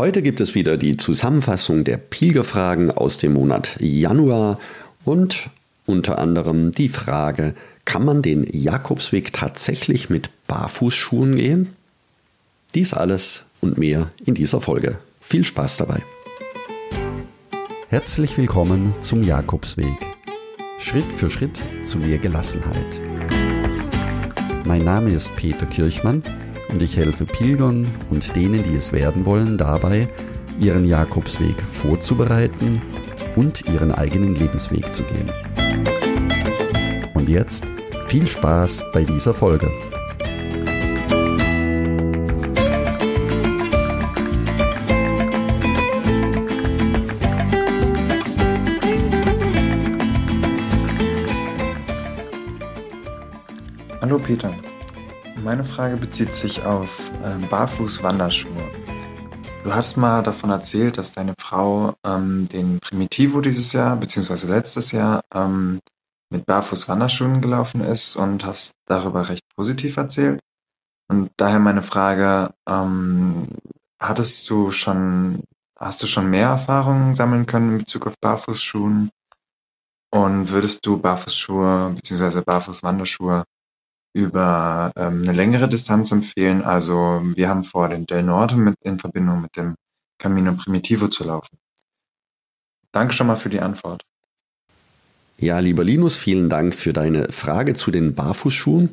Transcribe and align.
Heute 0.00 0.22
gibt 0.22 0.40
es 0.40 0.54
wieder 0.54 0.78
die 0.78 0.96
Zusammenfassung 0.96 1.84
der 1.84 1.98
Pilgerfragen 1.98 2.90
aus 2.90 3.18
dem 3.18 3.34
Monat 3.34 3.76
Januar 3.80 4.58
und 5.04 5.50
unter 5.84 6.18
anderem 6.18 6.70
die 6.72 6.88
Frage, 6.88 7.54
kann 7.84 8.06
man 8.06 8.22
den 8.22 8.48
Jakobsweg 8.50 9.34
tatsächlich 9.34 10.08
mit 10.08 10.30
Barfußschuhen 10.46 11.36
gehen? 11.36 11.76
Dies 12.74 12.94
alles 12.94 13.44
und 13.60 13.76
mehr 13.76 14.10
in 14.24 14.32
dieser 14.32 14.62
Folge. 14.62 14.96
Viel 15.20 15.44
Spaß 15.44 15.76
dabei. 15.76 16.00
Herzlich 17.90 18.38
willkommen 18.38 18.94
zum 19.02 19.22
Jakobsweg. 19.22 19.84
Schritt 20.78 21.12
für 21.12 21.28
Schritt 21.28 21.60
zu 21.82 21.98
mehr 21.98 22.16
Gelassenheit. 22.16 23.02
Mein 24.64 24.82
Name 24.82 25.10
ist 25.10 25.36
Peter 25.36 25.66
Kirchmann 25.66 26.22
und 26.72 26.82
ich 26.82 26.96
helfe 26.96 27.24
Pilgern 27.24 27.86
und 28.10 28.34
denen, 28.36 28.62
die 28.64 28.76
es 28.76 28.92
werden 28.92 29.26
wollen, 29.26 29.58
dabei, 29.58 30.08
ihren 30.58 30.84
Jakobsweg 30.84 31.60
vorzubereiten 31.62 32.80
und 33.36 33.68
ihren 33.68 33.92
eigenen 33.92 34.34
Lebensweg 34.34 34.92
zu 34.92 35.02
gehen. 35.04 35.30
Und 37.14 37.28
jetzt 37.28 37.64
viel 38.06 38.26
Spaß 38.26 38.84
bei 38.92 39.04
dieser 39.04 39.34
Folge. 39.34 39.70
Hallo 54.00 54.18
Peter, 54.18 54.52
meine 55.42 55.64
Frage 55.64 55.96
bezieht 55.96 56.32
sich 56.32 56.64
auf 56.64 57.10
äh, 57.24 57.46
Barfuß-Wanderschuhe. 57.46 58.70
Du 59.64 59.74
hast 59.74 59.96
mal 59.96 60.22
davon 60.22 60.50
erzählt, 60.50 60.98
dass 60.98 61.12
deine 61.12 61.34
Frau 61.38 61.94
ähm, 62.04 62.48
den 62.48 62.80
Primitivo 62.80 63.40
dieses 63.40 63.72
Jahr, 63.72 63.96
beziehungsweise 63.96 64.50
letztes 64.50 64.92
Jahr, 64.92 65.22
ähm, 65.34 65.80
mit 66.30 66.46
Barfuß-Wanderschuhen 66.46 67.40
gelaufen 67.40 67.82
ist 67.82 68.16
und 68.16 68.44
hast 68.44 68.72
darüber 68.86 69.28
recht 69.28 69.42
positiv 69.56 69.96
erzählt. 69.96 70.40
Und 71.08 71.30
daher 71.36 71.58
meine 71.58 71.82
Frage, 71.82 72.54
ähm, 72.68 73.48
hattest 74.00 74.48
du 74.48 74.70
schon, 74.70 75.42
hast 75.78 76.02
du 76.02 76.06
schon 76.06 76.30
mehr 76.30 76.48
Erfahrungen 76.48 77.14
sammeln 77.14 77.46
können 77.46 77.72
in 77.72 77.78
Bezug 77.78 78.06
auf 78.06 78.14
Barfußschuhen? 78.20 79.10
Und 80.12 80.50
würdest 80.50 80.84
du 80.86 80.98
Barfußschuhe 80.98 81.92
beziehungsweise 81.94 82.42
Barfuß-Wanderschuhe 82.42 83.44
über 84.12 84.92
ähm, 84.96 85.22
eine 85.22 85.32
längere 85.32 85.68
Distanz 85.68 86.12
empfehlen. 86.12 86.62
Also 86.62 87.22
wir 87.34 87.48
haben 87.48 87.64
vor, 87.64 87.88
den 87.88 88.06
Del 88.06 88.22
Norte 88.22 88.56
mit, 88.56 88.74
in 88.82 88.98
Verbindung 88.98 89.42
mit 89.42 89.56
dem 89.56 89.74
Camino 90.18 90.52
Primitivo 90.54 91.08
zu 91.08 91.24
laufen. 91.24 91.56
Danke 92.92 93.14
schon 93.14 93.28
mal 93.28 93.36
für 93.36 93.50
die 93.50 93.60
Antwort. 93.60 94.02
Ja, 95.38 95.58
lieber 95.60 95.84
Linus, 95.84 96.18
vielen 96.18 96.50
Dank 96.50 96.74
für 96.74 96.92
deine 96.92 97.32
Frage 97.32 97.74
zu 97.74 97.90
den 97.90 98.14
Barfußschuhen. 98.14 98.90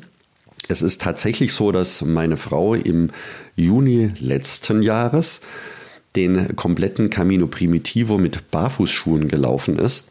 Es 0.68 0.82
ist 0.82 1.02
tatsächlich 1.02 1.52
so, 1.52 1.72
dass 1.72 2.02
meine 2.02 2.36
Frau 2.36 2.74
im 2.74 3.10
Juni 3.56 4.12
letzten 4.18 4.82
Jahres 4.82 5.40
den 6.16 6.56
kompletten 6.56 7.10
Camino 7.10 7.46
Primitivo 7.46 8.18
mit 8.18 8.50
Barfußschuhen 8.50 9.28
gelaufen 9.28 9.78
ist. 9.78 10.08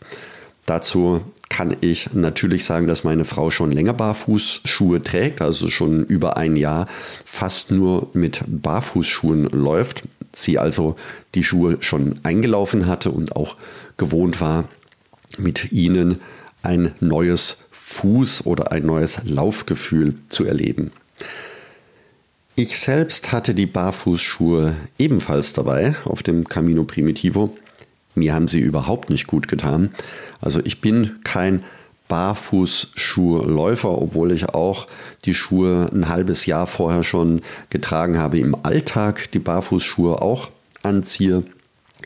Dazu 0.66 1.22
kann 1.50 1.76
ich 1.82 2.14
natürlich 2.14 2.66
sagen, 2.66 2.88
dass 2.88 3.04
meine 3.04 3.26
Frau 3.26 3.50
schon 3.50 3.72
länger 3.72 3.94
Barfußschuhe 3.94 5.02
trägt, 5.02 5.42
also 5.42 5.70
schon 5.70 6.06
über 6.06 6.38
ein 6.38 6.56
Jahr 6.56 6.88
fast 7.26 7.72
nur 7.72 8.10
mit 8.14 8.44
Barfußschuhen 8.48 9.46
läuft. 9.50 10.04
Sie 10.34 10.60
also 10.60 10.96
die 11.36 11.44
Schuhe 11.44 11.78
schon 11.80 12.20
eingelaufen 12.24 12.86
hatte 12.86 13.12
und 13.12 13.36
auch 13.36 13.56
gewohnt 13.98 14.42
war, 14.42 14.66
mit 15.38 15.72
ihnen 15.72 16.20
ein 16.64 16.94
neues 17.00 17.70
Fuß- 17.74 18.44
oder 18.44 18.72
ein 18.72 18.86
neues 18.86 19.22
Laufgefühl 19.24 20.16
zu 20.28 20.46
erleben. 20.46 20.92
Ich 22.56 22.80
selbst 22.80 23.32
hatte 23.32 23.54
die 23.54 23.68
Barfußschuhe 23.68 24.76
ebenfalls 24.98 25.54
dabei 25.54 25.96
auf 26.06 26.24
dem 26.24 26.48
Camino 26.48 26.84
Primitivo 26.84 27.56
mir 28.18 28.34
haben 28.34 28.48
sie 28.48 28.60
überhaupt 28.60 29.10
nicht 29.10 29.28
gut 29.28 29.48
getan. 29.48 29.92
Also 30.42 30.60
ich 30.64 30.82
bin 30.82 31.18
kein 31.24 31.64
Barfußschuhläufer, 32.08 33.90
obwohl 33.90 34.32
ich 34.32 34.50
auch 34.50 34.88
die 35.26 35.34
Schuhe 35.34 35.90
ein 35.94 36.10
halbes 36.10 36.46
Jahr 36.46 36.68
vorher 36.68 37.04
schon 37.04 37.42
getragen 37.70 38.18
habe. 38.18 38.40
Im 38.40 38.56
Alltag 38.64 39.32
die 39.32 39.40
Barfußschuhe 39.40 40.22
auch 40.22 40.50
anziehe, 40.84 41.44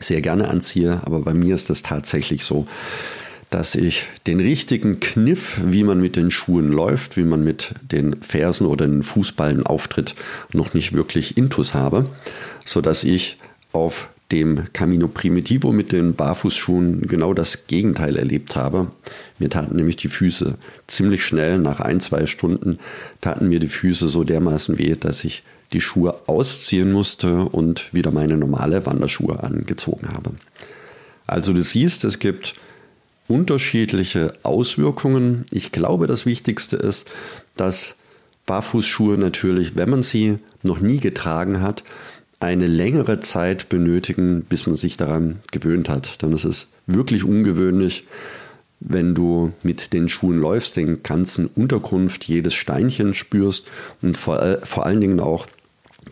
sehr 0.00 0.20
gerne 0.20 0.48
anziehe, 0.48 1.00
aber 1.04 1.20
bei 1.20 1.34
mir 1.34 1.54
ist 1.54 1.70
es 1.70 1.82
tatsächlich 1.82 2.44
so, 2.44 2.66
dass 3.50 3.74
ich 3.74 4.08
den 4.26 4.40
richtigen 4.40 4.98
Kniff, 4.98 5.60
wie 5.64 5.84
man 5.84 6.00
mit 6.00 6.16
den 6.16 6.30
Schuhen 6.30 6.72
läuft, 6.72 7.16
wie 7.16 7.24
man 7.24 7.44
mit 7.44 7.74
den 7.82 8.20
Fersen 8.22 8.66
oder 8.66 8.86
den 8.86 9.02
Fußballen 9.02 9.66
auftritt, 9.66 10.14
noch 10.52 10.72
nicht 10.74 10.94
wirklich 10.94 11.36
intus 11.36 11.74
habe, 11.74 12.06
sodass 12.64 13.04
ich 13.04 13.36
auf 13.72 14.08
dem 14.32 14.72
Camino 14.72 15.08
Primitivo 15.08 15.72
mit 15.72 15.92
den 15.92 16.14
Barfußschuhen 16.14 17.02
genau 17.02 17.34
das 17.34 17.66
Gegenteil 17.66 18.16
erlebt 18.16 18.56
habe. 18.56 18.90
Mir 19.38 19.50
taten 19.50 19.76
nämlich 19.76 19.96
die 19.96 20.08
Füße 20.08 20.56
ziemlich 20.86 21.24
schnell, 21.24 21.58
nach 21.58 21.80
ein, 21.80 22.00
zwei 22.00 22.26
Stunden 22.26 22.78
taten 23.20 23.48
mir 23.48 23.60
die 23.60 23.68
Füße 23.68 24.08
so 24.08 24.24
dermaßen 24.24 24.78
weh, 24.78 24.96
dass 24.98 25.24
ich 25.24 25.42
die 25.72 25.80
Schuhe 25.80 26.14
ausziehen 26.26 26.92
musste 26.92 27.44
und 27.44 27.92
wieder 27.92 28.10
meine 28.10 28.36
normale 28.36 28.84
Wanderschuhe 28.86 29.42
angezogen 29.42 30.08
habe. 30.12 30.32
Also 31.26 31.52
du 31.52 31.62
siehst, 31.62 32.04
es 32.04 32.18
gibt 32.18 32.54
unterschiedliche 33.28 34.34
Auswirkungen. 34.42 35.46
Ich 35.50 35.72
glaube, 35.72 36.06
das 36.06 36.26
Wichtigste 36.26 36.76
ist, 36.76 37.08
dass 37.56 37.96
Barfußschuhe 38.46 39.18
natürlich, 39.18 39.76
wenn 39.76 39.90
man 39.90 40.02
sie 40.02 40.38
noch 40.62 40.80
nie 40.80 40.98
getragen 40.98 41.60
hat, 41.60 41.84
eine 42.42 42.66
längere 42.66 43.20
Zeit 43.20 43.68
benötigen, 43.68 44.42
bis 44.42 44.66
man 44.66 44.74
sich 44.74 44.96
daran 44.96 45.38
gewöhnt 45.52 45.88
hat. 45.88 46.22
Dann 46.22 46.32
ist 46.32 46.44
es 46.44 46.68
wirklich 46.86 47.22
ungewöhnlich, 47.22 48.04
wenn 48.80 49.14
du 49.14 49.52
mit 49.62 49.92
den 49.92 50.08
Schuhen 50.08 50.40
läufst, 50.40 50.76
den 50.76 51.04
ganzen 51.04 51.46
Unterkunft, 51.46 52.24
jedes 52.24 52.54
Steinchen 52.54 53.14
spürst 53.14 53.70
und 54.02 54.16
vor, 54.16 54.58
vor 54.64 54.84
allen 54.84 55.00
Dingen 55.00 55.20
auch 55.20 55.46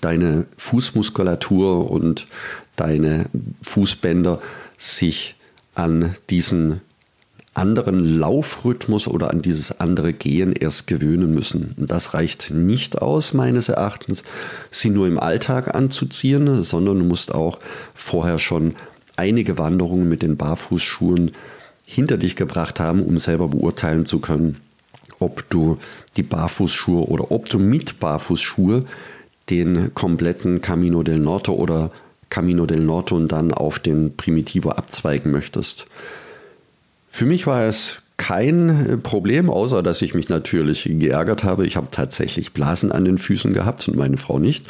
deine 0.00 0.46
Fußmuskulatur 0.56 1.90
und 1.90 2.28
deine 2.76 3.26
Fußbänder 3.62 4.40
sich 4.78 5.34
an 5.74 6.14
diesen 6.30 6.80
anderen 7.60 8.18
Laufrhythmus 8.18 9.06
oder 9.06 9.30
an 9.30 9.42
dieses 9.42 9.80
andere 9.80 10.14
Gehen 10.14 10.52
erst 10.52 10.86
gewöhnen 10.86 11.32
müssen. 11.32 11.74
Das 11.76 12.14
reicht 12.14 12.50
nicht 12.50 13.00
aus, 13.02 13.34
meines 13.34 13.68
Erachtens, 13.68 14.24
sie 14.70 14.88
nur 14.88 15.06
im 15.06 15.20
Alltag 15.20 15.74
anzuziehen, 15.74 16.62
sondern 16.62 16.98
du 16.98 17.04
musst 17.04 17.34
auch 17.34 17.58
vorher 17.94 18.38
schon 18.38 18.74
einige 19.16 19.58
Wanderungen 19.58 20.08
mit 20.08 20.22
den 20.22 20.38
Barfußschuhen 20.38 21.32
hinter 21.84 22.16
dich 22.16 22.34
gebracht 22.34 22.80
haben, 22.80 23.02
um 23.02 23.18
selber 23.18 23.48
beurteilen 23.48 24.06
zu 24.06 24.20
können, 24.20 24.56
ob 25.18 25.48
du 25.50 25.78
die 26.16 26.22
Barfußschuhe 26.22 27.06
oder 27.06 27.30
ob 27.30 27.50
du 27.50 27.58
mit 27.58 28.00
Barfußschuhe 28.00 28.86
den 29.50 29.92
kompletten 29.92 30.62
Camino 30.62 31.02
del 31.02 31.18
Norte 31.18 31.54
oder 31.54 31.90
Camino 32.30 32.64
del 32.64 32.80
Norte 32.80 33.14
und 33.14 33.32
dann 33.32 33.52
auf 33.52 33.78
den 33.80 34.16
Primitivo 34.16 34.70
abzweigen 34.70 35.30
möchtest. 35.30 35.86
Für 37.10 37.26
mich 37.26 37.46
war 37.46 37.66
es 37.66 38.00
kein 38.16 38.68
äh, 38.68 38.96
Problem, 38.96 39.50
außer 39.50 39.82
dass 39.82 40.02
ich 40.02 40.14
mich 40.14 40.28
natürlich 40.28 40.84
geärgert 40.84 41.42
habe. 41.42 41.66
Ich 41.66 41.76
habe 41.76 41.88
tatsächlich 41.90 42.52
Blasen 42.52 42.92
an 42.92 43.04
den 43.04 43.18
Füßen 43.18 43.52
gehabt 43.52 43.88
und 43.88 43.96
meine 43.96 44.16
Frau 44.16 44.38
nicht. 44.38 44.66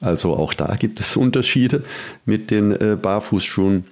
Also 0.00 0.34
auch 0.34 0.54
da 0.54 0.76
gibt 0.76 1.00
es 1.00 1.16
Unterschiede 1.16 1.82
mit 2.24 2.50
den 2.50 2.72
äh, 2.72 2.96
Barfußschuhen. 3.00 3.84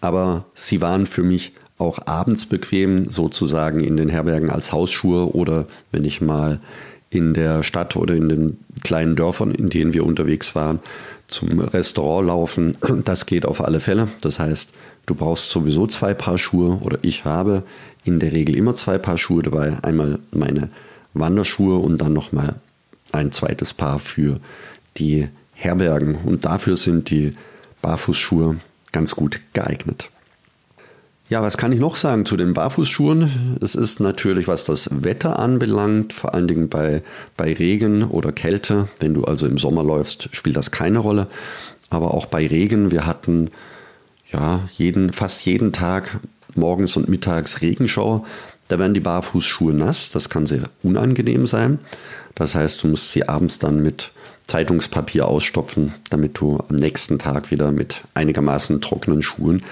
Aber 0.00 0.44
sie 0.54 0.82
waren 0.82 1.06
für 1.06 1.22
mich 1.22 1.52
auch 1.78 1.98
abends 2.06 2.46
bequem, 2.46 3.08
sozusagen 3.10 3.80
in 3.80 3.96
den 3.96 4.08
Herbergen 4.08 4.50
als 4.50 4.72
Hausschuhe 4.72 5.34
oder 5.34 5.66
wenn 5.92 6.04
ich 6.04 6.20
mal 6.20 6.60
in 7.14 7.34
der 7.34 7.62
Stadt 7.62 7.96
oder 7.96 8.14
in 8.14 8.28
den 8.28 8.58
kleinen 8.82 9.16
Dörfern, 9.16 9.52
in 9.52 9.70
denen 9.70 9.94
wir 9.94 10.04
unterwegs 10.04 10.54
waren, 10.54 10.80
zum 11.26 11.60
Restaurant 11.60 12.28
laufen. 12.28 12.76
Das 13.04 13.26
geht 13.26 13.46
auf 13.46 13.62
alle 13.64 13.80
Fälle. 13.80 14.08
Das 14.20 14.38
heißt, 14.38 14.70
Du 15.06 15.14
brauchst 15.14 15.50
sowieso 15.50 15.86
zwei 15.86 16.14
Paar 16.14 16.38
Schuhe 16.38 16.78
oder 16.82 16.98
ich 17.02 17.24
habe 17.24 17.62
in 18.04 18.20
der 18.20 18.32
Regel 18.32 18.56
immer 18.56 18.74
zwei 18.74 18.98
Paar 18.98 19.18
Schuhe 19.18 19.42
dabei. 19.42 19.78
Einmal 19.82 20.18
meine 20.30 20.70
Wanderschuhe 21.12 21.78
und 21.78 21.98
dann 21.98 22.12
nochmal 22.12 22.56
ein 23.12 23.30
zweites 23.30 23.74
Paar 23.74 23.98
für 23.98 24.40
die 24.96 25.28
Herbergen. 25.52 26.16
Und 26.24 26.44
dafür 26.46 26.76
sind 26.76 27.10
die 27.10 27.36
Barfußschuhe 27.82 28.56
ganz 28.92 29.14
gut 29.14 29.40
geeignet. 29.52 30.10
Ja, 31.30 31.40
was 31.40 31.56
kann 31.56 31.72
ich 31.72 31.80
noch 31.80 31.96
sagen 31.96 32.26
zu 32.26 32.36
den 32.36 32.52
Barfußschuhen? 32.52 33.56
Es 33.62 33.74
ist 33.74 33.98
natürlich, 33.98 34.46
was 34.46 34.64
das 34.64 34.90
Wetter 34.92 35.38
anbelangt, 35.38 36.12
vor 36.12 36.34
allen 36.34 36.46
Dingen 36.46 36.68
bei, 36.68 37.02
bei 37.36 37.54
Regen 37.54 38.04
oder 38.04 38.30
Kälte, 38.30 38.88
wenn 39.00 39.14
du 39.14 39.24
also 39.24 39.46
im 39.46 39.56
Sommer 39.56 39.82
läufst, 39.82 40.28
spielt 40.32 40.56
das 40.56 40.70
keine 40.70 40.98
Rolle. 40.98 41.28
aber 41.88 42.12
auch 42.12 42.26
bei 42.26 42.46
Regen. 42.46 42.90
Wir 42.90 43.06
hatten 43.06 43.50
ja 44.30 44.68
jeden, 44.76 45.12
fast 45.12 45.46
jeden 45.46 45.72
Tag 45.72 46.20
morgens 46.54 46.96
und 46.96 47.08
mittags 47.08 47.62
Regenschau. 47.62 48.26
Da 48.68 48.78
werden 48.78 48.94
die 48.94 49.00
Barfußschuhe 49.00 49.72
nass. 49.72 50.10
Das 50.10 50.28
kann 50.28 50.46
sehr 50.46 50.64
unangenehm 50.82 51.46
sein. 51.46 51.78
Das 52.34 52.54
heißt, 52.54 52.82
du 52.82 52.88
musst 52.88 53.12
sie 53.12 53.28
abends 53.28 53.58
dann 53.58 53.82
mit 53.82 54.10
Zeitungspapier 54.46 55.26
ausstopfen, 55.26 55.94
damit 56.10 56.38
du 56.38 56.58
am 56.68 56.76
nächsten 56.76 57.18
Tag 57.18 57.50
wieder 57.50 57.72
mit 57.72 58.02
einigermaßen 58.12 58.80
trockenen 58.80 59.22
Schuhen 59.22 59.62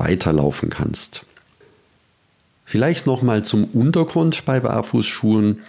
weiterlaufen 0.00 0.70
kannst. 0.70 1.24
Vielleicht 2.64 3.06
noch 3.06 3.22
mal 3.22 3.44
zum 3.44 3.64
Untergrund 3.64 4.44
bei 4.44 4.60
Barfußschuhen. 4.60 5.60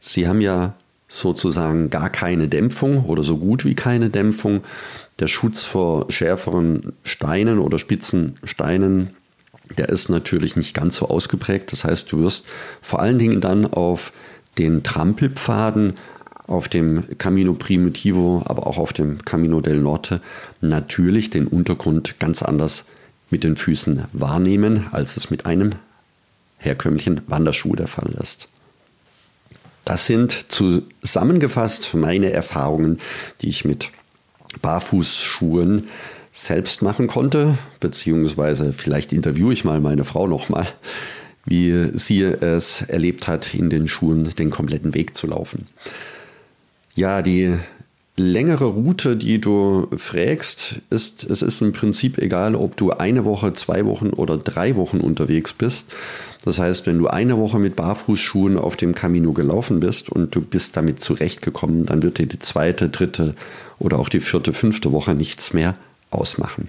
Sie 0.00 0.28
haben 0.28 0.40
ja 0.40 0.74
sozusagen 1.08 1.90
gar 1.90 2.10
keine 2.10 2.48
Dämpfung 2.48 3.04
oder 3.04 3.22
so 3.22 3.36
gut 3.36 3.64
wie 3.64 3.74
keine 3.74 4.10
Dämpfung. 4.10 4.62
Der 5.20 5.26
Schutz 5.26 5.62
vor 5.62 6.10
schärferen 6.10 6.94
Steinen 7.04 7.58
oder 7.58 7.78
spitzen 7.78 8.38
Steinen, 8.44 9.10
der 9.76 9.90
ist 9.90 10.08
natürlich 10.08 10.56
nicht 10.56 10.74
ganz 10.74 10.96
so 10.96 11.08
ausgeprägt. 11.08 11.70
Das 11.72 11.84
heißt, 11.84 12.10
du 12.10 12.20
wirst 12.20 12.46
vor 12.80 13.00
allen 13.00 13.18
Dingen 13.18 13.40
dann 13.40 13.66
auf 13.66 14.12
den 14.58 14.82
Trampelpfaden, 14.82 15.94
auf 16.46 16.68
dem 16.68 17.04
Camino 17.18 17.52
Primitivo, 17.52 18.42
aber 18.46 18.66
auch 18.66 18.78
auf 18.78 18.92
dem 18.92 19.24
Camino 19.24 19.60
del 19.60 19.78
Norte 19.78 20.20
natürlich 20.60 21.30
den 21.30 21.46
Untergrund 21.46 22.18
ganz 22.18 22.42
anders 22.42 22.86
mit 23.32 23.42
den 23.42 23.56
Füßen 23.56 24.04
wahrnehmen, 24.12 24.86
als 24.92 25.16
es 25.16 25.30
mit 25.30 25.46
einem 25.46 25.72
herkömmlichen 26.58 27.22
Wanderschuh 27.26 27.74
der 27.74 27.88
Fall 27.88 28.12
ist. 28.22 28.46
Das 29.84 30.06
sind 30.06 30.46
zusammengefasst 30.48 31.94
meine 31.94 32.30
Erfahrungen, 32.30 33.00
die 33.40 33.48
ich 33.48 33.64
mit 33.64 33.90
Barfußschuhen 34.60 35.88
selbst 36.32 36.82
machen 36.82 37.08
konnte, 37.08 37.58
beziehungsweise 37.80 38.72
vielleicht 38.72 39.12
interviewe 39.12 39.52
ich 39.52 39.64
mal 39.64 39.80
meine 39.80 40.04
Frau 40.04 40.26
nochmal, 40.26 40.68
wie 41.44 41.90
sie 41.94 42.22
es 42.22 42.82
erlebt 42.82 43.26
hat, 43.26 43.54
in 43.54 43.70
den 43.70 43.88
Schuhen 43.88 44.24
den 44.24 44.50
kompletten 44.50 44.94
Weg 44.94 45.16
zu 45.16 45.26
laufen. 45.26 45.66
Ja, 46.94 47.22
die 47.22 47.56
längere 48.22 48.64
Route, 48.64 49.16
die 49.16 49.40
du 49.40 49.88
fragst, 49.96 50.76
ist, 50.90 51.24
es 51.24 51.42
ist 51.42 51.60
im 51.60 51.72
Prinzip 51.72 52.18
egal, 52.18 52.54
ob 52.54 52.76
du 52.76 52.90
eine 52.90 53.24
Woche, 53.24 53.52
zwei 53.52 53.84
Wochen 53.84 54.10
oder 54.10 54.38
drei 54.38 54.76
Wochen 54.76 54.98
unterwegs 55.00 55.52
bist. 55.52 55.94
Das 56.44 56.58
heißt, 56.58 56.86
wenn 56.86 56.98
du 56.98 57.06
eine 57.06 57.38
Woche 57.38 57.58
mit 57.58 57.76
Barfußschuhen 57.76 58.58
auf 58.58 58.76
dem 58.76 58.94
Camino 58.94 59.32
gelaufen 59.32 59.80
bist 59.80 60.10
und 60.10 60.34
du 60.34 60.40
bist 60.40 60.76
damit 60.76 61.00
zurechtgekommen, 61.00 61.86
dann 61.86 62.02
wird 62.02 62.18
dir 62.18 62.26
die 62.26 62.38
zweite, 62.38 62.88
dritte 62.88 63.34
oder 63.78 63.98
auch 63.98 64.08
die 64.08 64.20
vierte, 64.20 64.52
fünfte 64.52 64.92
Woche 64.92 65.14
nichts 65.14 65.52
mehr 65.52 65.76
ausmachen. 66.10 66.68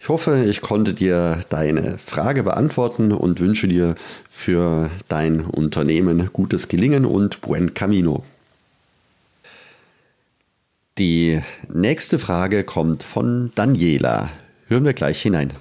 Ich 0.00 0.08
hoffe, 0.08 0.44
ich 0.48 0.62
konnte 0.62 0.94
dir 0.94 1.40
deine 1.48 1.98
Frage 1.98 2.42
beantworten 2.42 3.12
und 3.12 3.40
wünsche 3.40 3.68
dir 3.68 3.94
für 4.30 4.90
dein 5.08 5.40
Unternehmen 5.40 6.30
gutes 6.32 6.68
Gelingen 6.68 7.04
und 7.04 7.40
buen 7.40 7.74
camino. 7.74 8.22
Die 10.98 11.40
nächste 11.68 12.18
Frage 12.18 12.64
kommt 12.64 13.04
von 13.04 13.52
Daniela. 13.54 14.30
Hören 14.66 14.84
wir 14.84 14.94
gleich 14.94 15.22
hinein. 15.22 15.56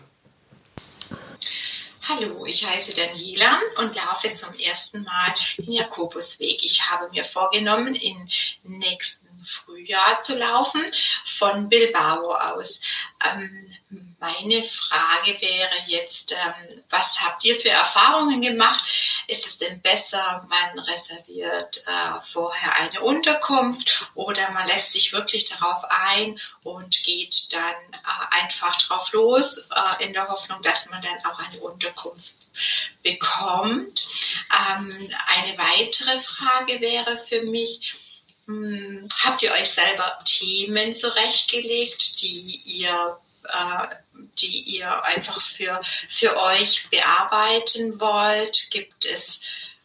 Hallo, 2.10 2.44
ich 2.48 2.66
heiße 2.66 2.96
Daniela 2.96 3.60
und 3.78 3.94
laufe 3.94 4.34
zum 4.34 4.56
ersten 4.56 5.04
Mal 5.04 5.36
den 5.60 5.74
Jakobusweg. 5.74 6.64
Ich 6.64 6.90
habe 6.90 7.12
mir 7.12 7.24
vorgenommen, 7.24 7.94
im 7.94 8.28
nächsten 8.64 9.28
Frühjahr 9.44 10.22
zu 10.24 10.36
laufen, 10.36 10.82
von 11.26 11.70
Bilbao 11.70 12.34
aus. 12.34 12.82
Ähm, 13.24 14.07
meine 14.20 14.64
Frage 14.64 15.40
wäre 15.42 15.76
jetzt, 15.86 16.32
ähm, 16.32 16.84
was 16.90 17.22
habt 17.22 17.46
ihr 17.46 17.56
für 17.56 17.70
Erfahrungen 17.70 18.42
gemacht? 18.42 18.84
Ist 19.28 19.46
es 19.46 19.60
denn 19.60 19.82
besser, 19.82 20.46
man 20.50 20.80
reserviert 20.80 21.84
äh, 21.86 22.20
vorher 22.26 22.76
eine 22.78 23.02
Unterkunft 23.02 24.10
oder 24.16 24.50
man 24.52 24.68
lässt 24.68 24.94
sich 24.94 25.14
wirklich 25.14 25.46
darauf 25.46 25.84
ein 25.90 26.40
und 26.64 27.04
geht 27.04 27.54
dann 27.54 27.76
äh, 27.94 28.42
einfach 28.42 28.76
drauf 28.78 29.12
los, 29.12 29.58
äh, 29.58 30.04
in 30.06 30.14
der 30.14 30.28
Hoffnung, 30.28 30.64
dass 30.64 30.90
man 30.90 31.02
dann 31.02 31.24
auch 31.32 31.38
eine 31.38 31.60
Unterkunft 31.60 32.34
bekommt? 33.04 34.08
Ähm, 34.52 35.14
eine 35.28 35.58
weitere 35.58 36.20
Frage 36.20 36.82
wäre 36.82 37.18
für 37.20 37.44
mich, 37.44 37.94
hm, 38.48 39.08
habt 39.20 39.44
ihr 39.44 39.52
euch 39.52 39.70
selber 39.70 40.18
Themen 40.26 40.96
zurechtgelegt, 40.96 42.22
die 42.24 42.62
ihr 42.66 43.20
die 44.42 44.62
ihr 44.78 45.04
einfach 45.04 45.42
für, 45.42 45.82
für 45.84 46.40
euch 46.42 46.90
bearbeiten 46.90 48.00
wollt? 48.00 48.70
Gibt 48.72 49.06
es, 49.06 49.42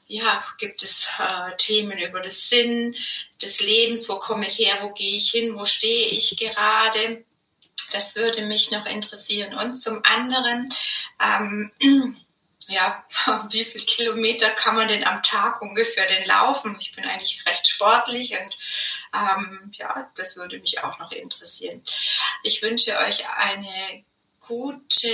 ja, 0.06 0.44
gibt 0.58 0.82
es 0.82 1.08
äh, 1.18 1.56
Themen 1.56 1.98
über 1.98 2.20
das 2.20 2.48
Sinn 2.48 2.96
des 3.40 3.60
Lebens? 3.60 4.08
Wo 4.08 4.16
komme 4.16 4.46
ich 4.48 4.58
her? 4.58 4.78
Wo 4.82 4.90
gehe 4.92 5.16
ich 5.16 5.30
hin? 5.30 5.56
Wo 5.56 5.64
stehe 5.64 6.08
ich 6.08 6.36
gerade? 6.36 7.24
Das 7.92 8.16
würde 8.16 8.42
mich 8.42 8.70
noch 8.70 8.86
interessieren. 8.86 9.54
Und 9.54 9.76
zum 9.76 10.02
anderen, 10.04 10.72
ähm, 11.20 11.72
ja, 12.68 13.04
wie 13.50 13.64
viel 13.64 13.82
Kilometer 13.82 14.50
kann 14.50 14.74
man 14.74 14.88
denn 14.88 15.04
am 15.04 15.22
Tag 15.22 15.60
ungefähr 15.62 16.06
denn 16.06 16.26
laufen? 16.26 16.76
Ich 16.80 16.94
bin 16.94 17.04
eigentlich 17.04 17.44
recht 17.46 17.68
sportlich 17.68 18.32
und 18.32 18.56
ähm, 19.14 19.70
ja, 19.74 20.10
das 20.16 20.36
würde 20.36 20.58
mich 20.58 20.82
auch 20.82 20.98
noch 20.98 21.12
interessieren. 21.12 21.82
Ich 22.42 22.62
wünsche 22.62 22.98
euch 22.98 23.28
eine 23.28 24.04
gute, 24.46 25.08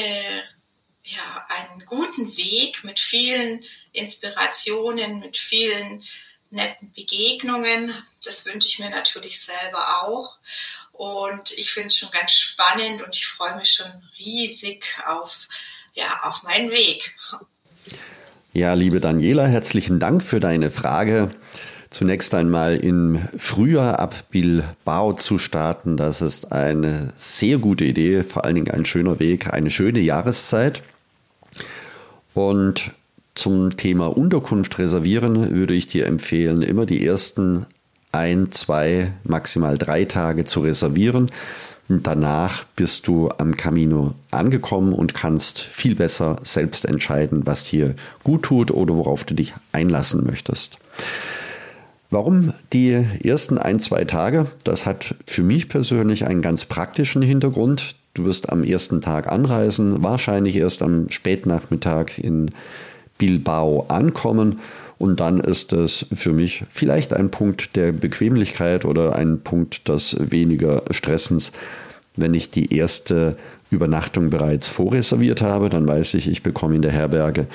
ja, 1.04 1.46
einen 1.48 1.84
guten 1.86 2.36
Weg 2.36 2.84
mit 2.84 2.98
vielen 2.98 3.64
Inspirationen, 3.92 5.20
mit 5.20 5.36
vielen 5.36 6.02
netten 6.50 6.92
Begegnungen. 6.92 7.94
Das 8.24 8.44
wünsche 8.46 8.68
ich 8.68 8.78
mir 8.78 8.90
natürlich 8.90 9.40
selber 9.40 10.02
auch. 10.02 10.38
Und 10.92 11.52
ich 11.52 11.70
finde 11.70 11.88
es 11.88 11.96
schon 11.96 12.10
ganz 12.10 12.32
spannend 12.32 13.02
und 13.02 13.14
ich 13.14 13.26
freue 13.26 13.56
mich 13.56 13.70
schon 13.70 14.02
riesig 14.18 14.84
auf 15.06 15.48
ja, 15.98 16.20
auf 16.22 16.44
meinen 16.44 16.70
Weg. 16.70 17.14
Ja, 18.52 18.74
liebe 18.74 19.00
Daniela, 19.00 19.46
herzlichen 19.46 20.00
Dank 20.00 20.22
für 20.22 20.40
deine 20.40 20.70
Frage. 20.70 21.34
Zunächst 21.90 22.34
einmal 22.34 22.76
im 22.76 23.18
Frühjahr 23.38 23.98
ab 23.98 24.14
Bilbao 24.30 25.14
zu 25.14 25.38
starten, 25.38 25.96
das 25.96 26.20
ist 26.20 26.52
eine 26.52 27.14
sehr 27.16 27.56
gute 27.58 27.86
Idee, 27.86 28.22
vor 28.22 28.44
allen 28.44 28.56
Dingen 28.56 28.70
ein 28.70 28.84
schöner 28.84 29.18
Weg, 29.20 29.52
eine 29.52 29.70
schöne 29.70 30.00
Jahreszeit. 30.00 30.82
Und 32.34 32.92
zum 33.34 33.76
Thema 33.76 34.14
Unterkunft 34.14 34.78
reservieren 34.78 35.50
würde 35.50 35.72
ich 35.72 35.86
dir 35.86 36.06
empfehlen, 36.06 36.60
immer 36.60 36.84
die 36.84 37.06
ersten 37.06 37.66
ein, 38.12 38.52
zwei, 38.52 39.12
maximal 39.24 39.78
drei 39.78 40.04
Tage 40.04 40.44
zu 40.44 40.60
reservieren. 40.60 41.30
Danach 41.88 42.64
bist 42.76 43.08
du 43.08 43.30
am 43.38 43.56
Camino 43.56 44.14
angekommen 44.30 44.92
und 44.92 45.14
kannst 45.14 45.58
viel 45.58 45.94
besser 45.94 46.36
selbst 46.42 46.84
entscheiden, 46.84 47.46
was 47.46 47.64
dir 47.64 47.94
gut 48.24 48.42
tut 48.42 48.70
oder 48.70 48.94
worauf 48.94 49.24
du 49.24 49.34
dich 49.34 49.54
einlassen 49.72 50.26
möchtest. 50.26 50.78
Warum 52.10 52.54
die 52.72 53.04
ersten 53.22 53.58
ein, 53.58 53.80
zwei 53.80 54.04
Tage? 54.04 54.46
Das 54.64 54.86
hat 54.86 55.14
für 55.26 55.42
mich 55.42 55.68
persönlich 55.68 56.26
einen 56.26 56.40
ganz 56.40 56.64
praktischen 56.64 57.20
Hintergrund. 57.20 57.96
Du 58.14 58.24
wirst 58.24 58.50
am 58.50 58.64
ersten 58.64 59.02
Tag 59.02 59.30
anreisen, 59.30 60.02
wahrscheinlich 60.02 60.56
erst 60.56 60.82
am 60.82 61.10
Spätnachmittag 61.10 62.18
in 62.18 62.50
Bilbao 63.18 63.86
ankommen 63.88 64.60
und 64.98 65.20
dann 65.20 65.40
ist 65.40 65.72
es 65.72 66.06
für 66.12 66.32
mich 66.32 66.64
vielleicht 66.70 67.12
ein 67.12 67.30
Punkt 67.30 67.76
der 67.76 67.92
Bequemlichkeit 67.92 68.84
oder 68.84 69.14
ein 69.14 69.40
Punkt 69.40 69.88
des 69.88 70.16
weniger 70.18 70.82
Stressens. 70.90 71.52
Wenn 72.16 72.34
ich 72.34 72.50
die 72.50 72.74
erste 72.74 73.36
Übernachtung 73.70 74.30
bereits 74.30 74.68
vorreserviert 74.68 75.40
habe, 75.40 75.68
dann 75.68 75.86
weiß 75.86 76.14
ich, 76.14 76.28
ich 76.28 76.42
bekomme 76.42 76.74
in 76.74 76.82
der 76.82 76.90
Herberge 76.90 77.46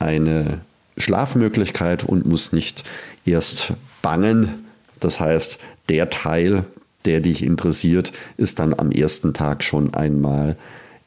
eine 0.00 0.60
Schlafmöglichkeit 0.98 2.04
und 2.04 2.26
muss 2.26 2.52
nicht 2.52 2.84
erst 3.24 3.72
bangen. 4.02 4.66
Das 5.00 5.20
heißt, 5.20 5.58
der 5.88 6.10
Teil, 6.10 6.64
der 7.04 7.20
dich 7.20 7.42
interessiert, 7.42 8.12
ist 8.36 8.58
dann 8.58 8.74
am 8.74 8.90
ersten 8.90 9.34
Tag 9.34 9.62
schon 9.62 9.94
einmal 9.94 10.56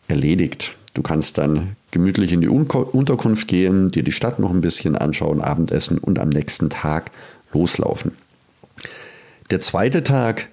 erledigt. 0.08 0.78
Du 0.94 1.02
kannst 1.02 1.38
dann 1.38 1.76
gemütlich 1.92 2.32
in 2.34 2.42
die 2.42 2.50
Unterkunft 2.50 3.48
gehen, 3.48 3.90
dir 3.90 4.04
die 4.04 4.12
Stadt 4.12 4.40
noch 4.40 4.52
ein 4.52 4.62
bisschen 4.62 4.96
anschauen, 4.96 5.42
Abendessen 5.42 5.98
und 5.98 6.20
am 6.20 6.30
nächsten 6.30 6.70
Tag 6.70 7.12
loslaufen. 7.54 8.14
Der 9.50 9.60
zweite 9.60 10.04
Tag 10.04 10.48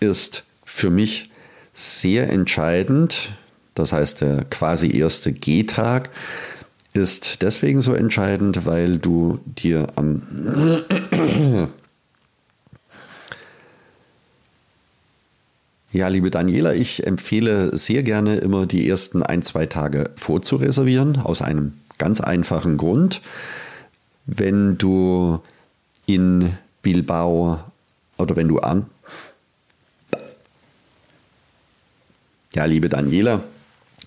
ist 0.00 0.44
für 0.64 0.90
mich 0.90 1.30
sehr 1.72 2.30
entscheidend. 2.30 3.30
Das 3.74 3.92
heißt, 3.92 4.20
der 4.20 4.44
quasi 4.44 4.96
erste 4.96 5.32
Gehtag 5.32 6.10
ist 6.96 7.42
deswegen 7.42 7.82
so 7.82 7.94
entscheidend, 7.94 8.66
weil 8.66 8.98
du 8.98 9.38
dir 9.44 9.88
am 9.96 10.22
Ja, 15.92 16.08
liebe 16.08 16.30
Daniela, 16.30 16.74
ich 16.74 17.06
empfehle 17.06 17.74
sehr 17.76 18.02
gerne 18.02 18.36
immer 18.36 18.66
die 18.66 18.86
ersten 18.86 19.22
ein, 19.22 19.40
zwei 19.40 19.64
Tage 19.64 20.10
vorzureservieren, 20.16 21.16
aus 21.16 21.40
einem 21.40 21.72
ganz 21.96 22.20
einfachen 22.20 22.76
Grund. 22.76 23.22
Wenn 24.26 24.76
du 24.76 25.40
in 26.04 26.52
Bilbao 26.82 27.60
oder 28.18 28.36
wenn 28.36 28.48
du 28.48 28.58
an. 28.58 28.86
Ja, 32.52 32.66
liebe 32.66 32.88
Daniela, 32.88 33.42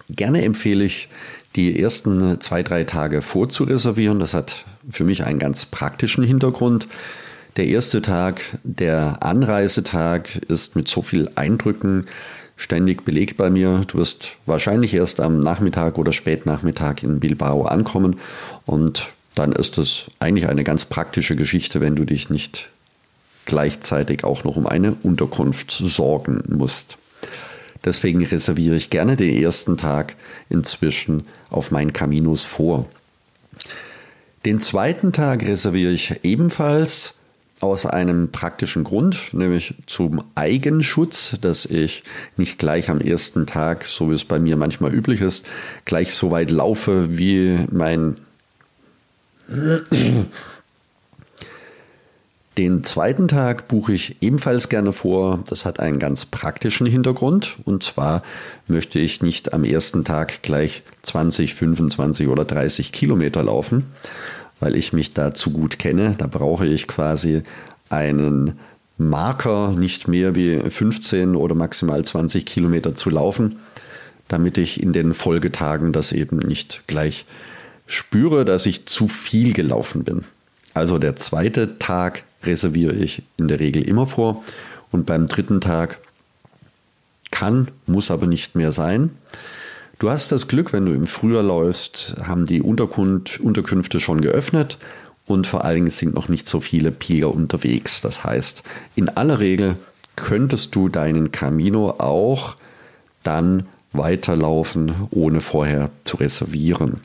gerne 0.09 0.43
empfehle 0.43 0.83
ich, 0.83 1.09
die 1.55 1.81
ersten 1.81 2.39
zwei, 2.41 2.63
drei 2.63 2.83
Tage 2.83 3.21
vorzureservieren. 3.21 4.19
Das 4.19 4.33
hat 4.33 4.65
für 4.89 5.03
mich 5.03 5.23
einen 5.23 5.39
ganz 5.39 5.65
praktischen 5.65 6.23
Hintergrund. 6.23 6.87
Der 7.57 7.67
erste 7.67 8.01
Tag, 8.01 8.41
der 8.63 9.23
Anreisetag, 9.23 10.35
ist 10.47 10.75
mit 10.75 10.87
so 10.87 11.01
viel 11.01 11.29
Eindrücken 11.35 12.05
ständig 12.55 13.05
belegt 13.05 13.37
bei 13.37 13.49
mir. 13.49 13.83
Du 13.87 13.97
wirst 13.97 14.35
wahrscheinlich 14.45 14.93
erst 14.93 15.19
am 15.19 15.39
Nachmittag 15.39 15.97
oder 15.97 16.11
Spätnachmittag 16.11 17.03
in 17.03 17.19
Bilbao 17.19 17.63
ankommen 17.63 18.19
und 18.65 19.09
dann 19.35 19.53
ist 19.53 19.77
es 19.77 20.05
eigentlich 20.19 20.49
eine 20.49 20.63
ganz 20.63 20.85
praktische 20.85 21.35
Geschichte, 21.35 21.79
wenn 21.79 21.95
du 21.95 22.03
dich 22.03 22.29
nicht 22.29 22.69
gleichzeitig 23.45 24.23
auch 24.25 24.43
noch 24.43 24.57
um 24.57 24.67
eine 24.67 24.95
Unterkunft 25.03 25.71
sorgen 25.71 26.43
musst. 26.49 26.97
Deswegen 27.85 28.23
reserviere 28.23 28.75
ich 28.75 28.89
gerne 28.89 29.15
den 29.15 29.35
ersten 29.35 29.77
Tag 29.77 30.15
inzwischen 30.49 31.23
auf 31.49 31.71
meinen 31.71 31.93
Caminos 31.93 32.45
vor. 32.45 32.87
Den 34.45 34.59
zweiten 34.59 35.11
Tag 35.13 35.43
reserviere 35.43 35.91
ich 35.91 36.19
ebenfalls 36.23 37.13
aus 37.61 37.85
einem 37.85 38.31
praktischen 38.31 38.85
Grund, 38.85 39.33
nämlich 39.33 39.75
zum 39.85 40.23
Eigenschutz, 40.35 41.37
dass 41.41 41.65
ich 41.65 42.03
nicht 42.37 42.57
gleich 42.57 42.89
am 42.89 43.01
ersten 43.01 43.47
Tag, 43.47 43.83
so 43.83 44.09
wie 44.09 44.15
es 44.15 44.23
bei 44.23 44.39
mir 44.39 44.55
manchmal 44.55 44.93
üblich 44.93 45.19
ist, 45.19 45.45
gleich 45.83 46.13
so 46.13 46.31
weit 46.31 46.51
laufe, 46.51 47.17
wie 47.17 47.57
mein 47.71 48.17
den 52.57 52.83
zweiten 52.83 53.27
Tag 53.27 53.67
buche 53.67 53.93
ich 53.93 54.17
ebenfalls 54.21 54.69
gerne 54.69 54.91
vor. 54.91 55.39
Das 55.47 55.65
hat 55.65 55.79
einen 55.79 55.99
ganz 55.99 56.25
praktischen 56.25 56.85
Hintergrund. 56.85 57.57
Und 57.63 57.83
zwar 57.83 58.21
möchte 58.67 58.99
ich 58.99 59.21
nicht 59.21 59.53
am 59.53 59.63
ersten 59.63 60.03
Tag 60.03 60.41
gleich 60.41 60.83
20, 61.03 61.53
25 61.55 62.27
oder 62.27 62.43
30 62.45 62.91
Kilometer 62.91 63.43
laufen, 63.43 63.85
weil 64.59 64.75
ich 64.75 64.91
mich 64.91 65.13
da 65.13 65.33
zu 65.33 65.51
gut 65.51 65.79
kenne. 65.79 66.15
Da 66.17 66.27
brauche 66.27 66.65
ich 66.65 66.87
quasi 66.87 67.43
einen 67.89 68.59
Marker, 68.97 69.71
nicht 69.71 70.09
mehr 70.09 70.35
wie 70.35 70.59
15 70.59 71.35
oder 71.35 71.55
maximal 71.55 72.03
20 72.03 72.45
Kilometer 72.45 72.93
zu 72.93 73.09
laufen, 73.09 73.59
damit 74.27 74.57
ich 74.57 74.83
in 74.83 74.91
den 74.91 75.13
Folgetagen 75.13 75.93
das 75.93 76.11
eben 76.11 76.37
nicht 76.37 76.83
gleich 76.87 77.25
spüre, 77.87 78.43
dass 78.43 78.65
ich 78.65 78.85
zu 78.85 79.07
viel 79.07 79.53
gelaufen 79.53 80.03
bin. 80.03 80.25
Also 80.73 80.99
der 80.99 81.15
zweite 81.15 81.79
Tag 81.79 82.23
reserviere 82.43 82.95
ich 82.95 83.23
in 83.37 83.47
der 83.47 83.59
Regel 83.59 83.83
immer 83.83 84.07
vor 84.07 84.43
und 84.91 85.05
beim 85.05 85.27
dritten 85.27 85.61
Tag 85.61 85.99
kann, 87.31 87.69
muss 87.85 88.11
aber 88.11 88.27
nicht 88.27 88.55
mehr 88.55 88.71
sein. 88.71 89.11
Du 89.99 90.09
hast 90.09 90.31
das 90.31 90.47
Glück, 90.47 90.71
wenn 90.71 90.85
du 90.85 90.93
im 90.93 91.07
Frühjahr 91.07 91.43
läufst, 91.43 92.15
haben 92.23 92.45
die 92.45 92.61
Unterkünfte 92.61 93.99
schon 93.99 94.21
geöffnet 94.21 94.77
und 95.25 95.45
vor 95.45 95.65
allen 95.65 95.75
Dingen 95.75 95.91
sind 95.91 96.15
noch 96.15 96.29
nicht 96.29 96.47
so 96.47 96.59
viele 96.59 96.91
Pilger 96.91 97.33
unterwegs. 97.33 98.01
Das 98.01 98.23
heißt, 98.23 98.63
in 98.95 99.09
aller 99.09 99.39
Regel 99.39 99.75
könntest 100.15 100.75
du 100.75 100.89
deinen 100.89 101.31
Camino 101.31 101.91
auch 101.91 102.55
dann 103.23 103.67
weiterlaufen, 103.91 104.93
ohne 105.11 105.41
vorher 105.41 105.89
zu 106.03 106.17
reservieren. 106.17 107.01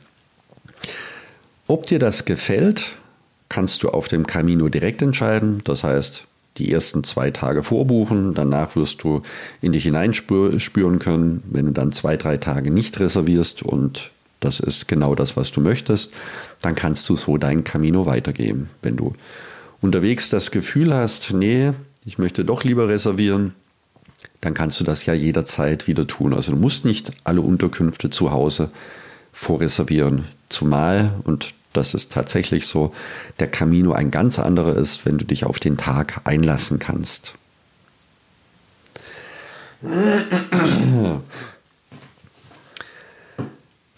Ob 1.66 1.84
dir 1.86 1.98
das 1.98 2.24
gefällt, 2.24 2.96
kannst 3.54 3.84
du 3.84 3.90
auf 3.90 4.08
dem 4.08 4.26
Camino 4.26 4.68
direkt 4.68 5.00
entscheiden. 5.00 5.60
Das 5.62 5.84
heißt, 5.84 6.24
die 6.56 6.72
ersten 6.72 7.04
zwei 7.04 7.30
Tage 7.30 7.62
vorbuchen. 7.62 8.34
Danach 8.34 8.74
wirst 8.74 9.04
du 9.04 9.22
in 9.60 9.70
dich 9.70 9.84
hineinspüren 9.84 10.98
können. 10.98 11.44
Wenn 11.48 11.66
du 11.66 11.70
dann 11.70 11.92
zwei, 11.92 12.16
drei 12.16 12.36
Tage 12.36 12.72
nicht 12.72 12.98
reservierst 12.98 13.62
und 13.62 14.10
das 14.40 14.58
ist 14.58 14.88
genau 14.88 15.14
das, 15.14 15.36
was 15.36 15.52
du 15.52 15.60
möchtest, 15.60 16.12
dann 16.62 16.74
kannst 16.74 17.08
du 17.08 17.14
so 17.14 17.36
deinen 17.36 17.62
Camino 17.62 18.06
weitergeben. 18.06 18.70
Wenn 18.82 18.96
du 18.96 19.12
unterwegs 19.80 20.30
das 20.30 20.50
Gefühl 20.50 20.92
hast, 20.92 21.32
nee, 21.32 21.70
ich 22.04 22.18
möchte 22.18 22.44
doch 22.44 22.64
lieber 22.64 22.88
reservieren, 22.88 23.54
dann 24.40 24.54
kannst 24.54 24.80
du 24.80 24.84
das 24.84 25.06
ja 25.06 25.14
jederzeit 25.14 25.86
wieder 25.86 26.08
tun. 26.08 26.34
Also 26.34 26.50
du 26.50 26.58
musst 26.58 26.84
nicht 26.84 27.12
alle 27.22 27.40
Unterkünfte 27.40 28.10
zu 28.10 28.32
Hause 28.32 28.72
vorreservieren. 29.32 30.24
Zumal, 30.48 31.14
und 31.22 31.54
das 31.76 31.94
ist 31.94 32.12
tatsächlich 32.12 32.66
so, 32.66 32.94
der 33.38 33.48
Camino 33.48 33.92
ein 33.92 34.10
ganz 34.10 34.38
anderer 34.38 34.76
ist, 34.76 35.04
wenn 35.06 35.18
du 35.18 35.24
dich 35.24 35.44
auf 35.44 35.58
den 35.58 35.76
Tag 35.76 36.22
einlassen 36.24 36.78
kannst. 36.78 37.34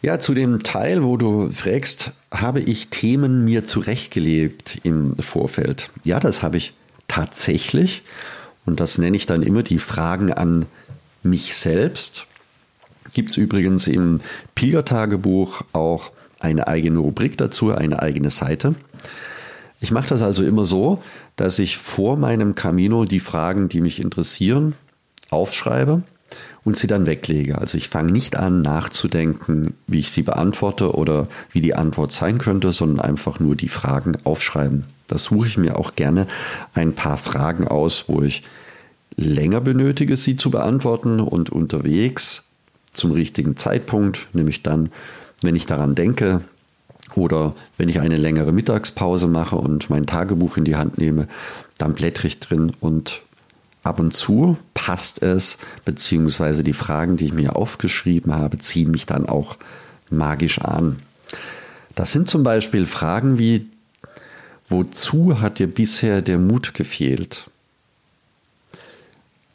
Ja, 0.02 0.20
zu 0.20 0.34
dem 0.34 0.62
Teil, 0.62 1.02
wo 1.04 1.16
du 1.16 1.50
fragst, 1.50 2.12
habe 2.30 2.60
ich 2.60 2.88
Themen 2.88 3.44
mir 3.44 3.64
zurechtgelegt 3.64 4.80
im 4.82 5.16
Vorfeld? 5.18 5.90
Ja, 6.04 6.20
das 6.20 6.42
habe 6.42 6.56
ich 6.56 6.74
tatsächlich. 7.08 8.02
Und 8.64 8.80
das 8.80 8.98
nenne 8.98 9.16
ich 9.16 9.26
dann 9.26 9.42
immer 9.42 9.62
die 9.62 9.78
Fragen 9.78 10.32
an 10.32 10.66
mich 11.22 11.56
selbst. 11.56 12.26
Gibt 13.14 13.30
es 13.30 13.36
übrigens 13.36 13.86
im 13.86 14.20
Pilgertagebuch 14.54 15.62
auch 15.72 16.10
eine 16.38 16.68
eigene 16.68 16.98
Rubrik 16.98 17.38
dazu, 17.38 17.72
eine 17.72 18.00
eigene 18.02 18.30
Seite. 18.30 18.74
Ich 19.80 19.90
mache 19.90 20.08
das 20.08 20.22
also 20.22 20.44
immer 20.44 20.64
so, 20.64 21.02
dass 21.36 21.58
ich 21.58 21.76
vor 21.76 22.16
meinem 22.16 22.54
Camino 22.54 23.04
die 23.04 23.20
Fragen, 23.20 23.68
die 23.68 23.80
mich 23.80 24.00
interessieren, 24.00 24.74
aufschreibe 25.30 26.02
und 26.64 26.76
sie 26.76 26.86
dann 26.86 27.06
weglege. 27.06 27.58
Also 27.58 27.78
ich 27.78 27.88
fange 27.88 28.10
nicht 28.10 28.36
an 28.36 28.62
nachzudenken, 28.62 29.74
wie 29.86 30.00
ich 30.00 30.10
sie 30.10 30.22
beantworte 30.22 30.94
oder 30.94 31.28
wie 31.52 31.60
die 31.60 31.74
Antwort 31.74 32.12
sein 32.12 32.38
könnte, 32.38 32.72
sondern 32.72 33.00
einfach 33.00 33.38
nur 33.38 33.54
die 33.54 33.68
Fragen 33.68 34.16
aufschreiben. 34.24 34.84
Da 35.06 35.18
suche 35.18 35.46
ich 35.46 35.58
mir 35.58 35.78
auch 35.78 35.94
gerne 35.94 36.26
ein 36.74 36.94
paar 36.94 37.18
Fragen 37.18 37.68
aus, 37.68 38.04
wo 38.08 38.22
ich 38.22 38.42
länger 39.16 39.60
benötige, 39.60 40.16
sie 40.16 40.36
zu 40.36 40.50
beantworten 40.50 41.20
und 41.20 41.50
unterwegs 41.50 42.44
zum 42.92 43.12
richtigen 43.12 43.56
Zeitpunkt, 43.56 44.28
nämlich 44.32 44.62
dann, 44.62 44.90
wenn 45.46 45.56
ich 45.56 45.64
daran 45.64 45.94
denke 45.94 46.42
oder 47.14 47.54
wenn 47.78 47.88
ich 47.88 48.00
eine 48.00 48.16
längere 48.16 48.52
Mittagspause 48.52 49.28
mache 49.28 49.56
und 49.56 49.88
mein 49.88 50.04
Tagebuch 50.04 50.58
in 50.58 50.64
die 50.64 50.76
Hand 50.76 50.98
nehme, 50.98 51.28
dann 51.78 51.94
blättere 51.94 52.26
ich 52.26 52.40
drin 52.40 52.72
und 52.80 53.22
ab 53.82 54.00
und 54.00 54.12
zu 54.12 54.58
passt 54.74 55.22
es, 55.22 55.56
beziehungsweise 55.84 56.64
die 56.64 56.72
Fragen, 56.72 57.16
die 57.16 57.26
ich 57.26 57.32
mir 57.32 57.56
aufgeschrieben 57.56 58.34
habe, 58.34 58.58
ziehen 58.58 58.90
mich 58.90 59.06
dann 59.06 59.26
auch 59.26 59.56
magisch 60.10 60.60
an. 60.60 61.00
Das 61.94 62.12
sind 62.12 62.28
zum 62.28 62.42
Beispiel 62.42 62.84
Fragen 62.84 63.38
wie, 63.38 63.66
wozu 64.68 65.40
hat 65.40 65.60
dir 65.60 65.68
bisher 65.68 66.22
der 66.22 66.38
Mut 66.38 66.74
gefehlt? 66.74 67.48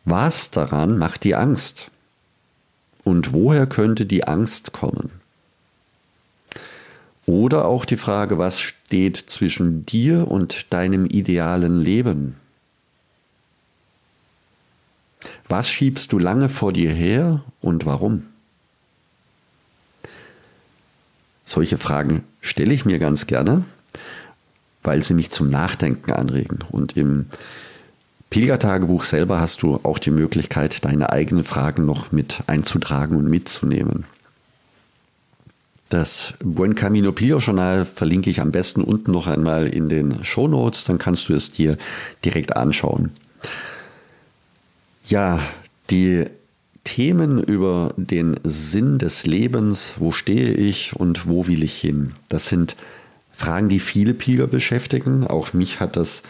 Was 0.06 0.50
daran 0.50 0.98
macht 0.98 1.26
die 1.26 1.36
Angst? 1.36 1.92
Und 3.04 3.34
woher 3.34 3.68
könnte 3.68 4.06
die 4.06 4.28
Angst 4.28 4.72
kommen? 4.72 5.21
Oder 7.26 7.66
auch 7.66 7.86
die 7.86 7.98
Frage, 7.98 8.38
was 8.38 8.60
steht 8.60 9.18
zwischen 9.18 9.86
dir 9.86 10.30
und 10.30 10.74
deinem 10.74 11.06
idealen 11.06 11.80
Leben? 11.80 12.36
Was 15.48 15.70
schiebst 15.70 16.12
du 16.12 16.20
lange 16.20 16.50
vor 16.50 16.74
dir 16.74 16.92
her 16.92 17.44
und 17.62 17.86
warum? 17.86 18.24
Solche 21.46 21.78
Fragen 21.78 22.24
stelle 22.40 22.74
ich 22.74 22.86
mir 22.86 22.98
ganz 22.98 23.28
gerne, 23.28 23.66
weil 24.84 25.04
sie 25.04 25.14
mich 25.14 25.30
zum 25.32 25.50
Nachdenken 25.50 26.12
anregen. 26.12 26.60
Und 26.70 26.98
im 26.98 27.28
Pilgertagebuch 28.30 29.04
selber 29.04 29.42
hast 29.42 29.62
du 29.62 29.80
auch 29.84 30.00
die 30.00 30.12
Möglichkeit, 30.12 30.86
deine 30.86 31.12
eigenen 31.12 31.44
Fragen 31.44 31.86
noch 31.86 32.12
mit 32.12 32.42
einzutragen 32.48 33.18
und 33.18 33.30
mitzunehmen. 33.30 34.06
Das 35.92 36.36
Buen 36.42 36.74
Camino 36.74 37.12
Pilger 37.12 37.40
Journal 37.40 37.84
verlinke 37.84 38.30
ich 38.30 38.40
am 38.40 38.54
besten 38.54 38.82
unten 38.82 39.12
noch 39.12 39.28
einmal 39.28 39.68
in 39.68 39.90
den 39.90 40.24
Show 40.24 40.48
Notes, 40.48 40.86
dann 40.86 40.98
kannst 40.98 41.28
du 41.28 41.34
es 41.34 41.52
dir 41.52 41.78
direkt 42.24 42.56
anschauen. 42.56 43.12
Ja, 45.06 45.42
die 45.90 46.28
Themen 46.86 47.44
über 47.44 47.94
den 47.98 48.40
Sinn 48.46 49.00
des 49.00 49.26
Lebens, 49.26 49.96
wo 49.98 50.14
stehe 50.14 50.54
ich 50.54 50.96
und 50.96 51.28
wo 51.28 51.48
will 51.48 51.62
ich 51.62 51.76
hin, 51.76 52.14
das 52.30 52.48
sind 52.48 52.78
Fragen, 53.34 53.68
die 53.68 53.80
viele 53.80 54.14
Pilger 54.14 54.48
beschäftigen. 54.48 55.28
Auch 55.28 55.52
mich 55.52 55.82
hat 55.82 55.98
das 55.98 56.24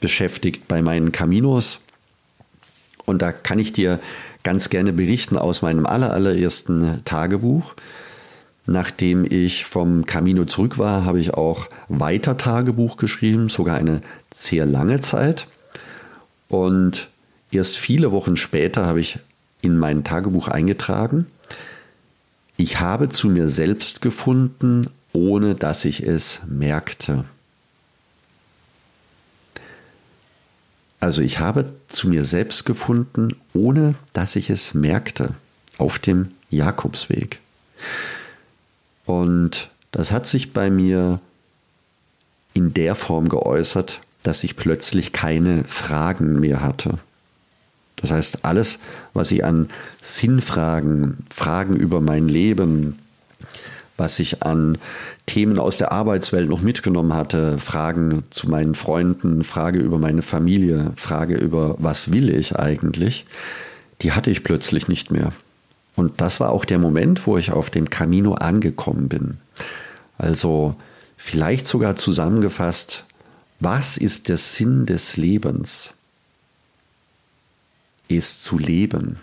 beschäftigt 0.00 0.66
bei 0.66 0.82
meinen 0.82 1.12
Caminos. 1.12 1.78
Und 3.04 3.22
da 3.22 3.30
kann 3.30 3.60
ich 3.60 3.72
dir 3.72 4.00
ganz 4.42 4.68
gerne 4.68 4.92
berichten 4.92 5.36
aus 5.36 5.62
meinem 5.62 5.86
allerersten 5.86 7.02
Tagebuch. 7.04 7.76
Nachdem 8.66 9.24
ich 9.24 9.64
vom 9.64 10.04
Camino 10.06 10.44
zurück 10.44 10.78
war, 10.78 11.04
habe 11.04 11.20
ich 11.20 11.34
auch 11.34 11.68
weiter 11.88 12.36
Tagebuch 12.36 12.96
geschrieben, 12.96 13.48
sogar 13.48 13.76
eine 13.76 14.02
sehr 14.34 14.66
lange 14.66 15.00
Zeit. 15.00 15.46
Und 16.48 17.08
erst 17.52 17.78
viele 17.78 18.10
Wochen 18.10 18.36
später 18.36 18.86
habe 18.86 19.00
ich 19.00 19.18
in 19.62 19.78
mein 19.78 20.04
Tagebuch 20.04 20.48
eingetragen, 20.48 21.26
ich 22.58 22.80
habe 22.80 23.10
zu 23.10 23.28
mir 23.28 23.48
selbst 23.50 24.00
gefunden, 24.00 24.88
ohne 25.12 25.54
dass 25.54 25.84
ich 25.84 26.02
es 26.02 26.40
merkte. 26.46 27.24
Also 31.00 31.20
ich 31.20 31.38
habe 31.38 31.72
zu 31.88 32.08
mir 32.08 32.24
selbst 32.24 32.64
gefunden, 32.64 33.36
ohne 33.52 33.94
dass 34.14 34.36
ich 34.36 34.48
es 34.48 34.72
merkte, 34.72 35.34
auf 35.76 35.98
dem 35.98 36.32
Jakobsweg. 36.48 37.40
Und 39.06 39.70
das 39.92 40.12
hat 40.12 40.26
sich 40.26 40.52
bei 40.52 40.68
mir 40.68 41.20
in 42.52 42.74
der 42.74 42.94
Form 42.94 43.28
geäußert, 43.28 44.00
dass 44.22 44.44
ich 44.44 44.56
plötzlich 44.56 45.12
keine 45.12 45.64
Fragen 45.64 46.40
mehr 46.40 46.60
hatte. 46.60 46.98
Das 47.96 48.10
heißt, 48.10 48.44
alles, 48.44 48.78
was 49.14 49.30
ich 49.30 49.44
an 49.44 49.70
Sinnfragen, 50.02 51.18
Fragen 51.34 51.76
über 51.76 52.00
mein 52.00 52.28
Leben, 52.28 52.98
was 53.96 54.18
ich 54.18 54.42
an 54.42 54.78
Themen 55.24 55.58
aus 55.58 55.78
der 55.78 55.92
Arbeitswelt 55.92 56.48
noch 56.48 56.60
mitgenommen 56.60 57.14
hatte, 57.14 57.58
Fragen 57.58 58.24
zu 58.30 58.50
meinen 58.50 58.74
Freunden, 58.74 59.44
Frage 59.44 59.78
über 59.78 59.98
meine 59.98 60.22
Familie, 60.22 60.92
Frage 60.96 61.36
über 61.36 61.76
was 61.78 62.12
will 62.12 62.28
ich 62.28 62.56
eigentlich, 62.56 63.24
die 64.02 64.12
hatte 64.12 64.30
ich 64.30 64.44
plötzlich 64.44 64.88
nicht 64.88 65.10
mehr. 65.10 65.32
Und 65.96 66.20
das 66.20 66.40
war 66.40 66.50
auch 66.50 66.64
der 66.64 66.78
Moment, 66.78 67.26
wo 67.26 67.38
ich 67.38 67.50
auf 67.50 67.70
dem 67.70 67.90
Camino 67.90 68.34
angekommen 68.34 69.08
bin. 69.08 69.38
Also 70.18 70.76
vielleicht 71.16 71.66
sogar 71.66 71.96
zusammengefasst, 71.96 73.04
was 73.58 73.96
ist 73.96 74.28
der 74.28 74.36
Sinn 74.36 74.84
des 74.86 75.16
Lebens? 75.16 75.94
Ist 78.08 78.44
zu 78.44 78.58
leben. 78.58 79.18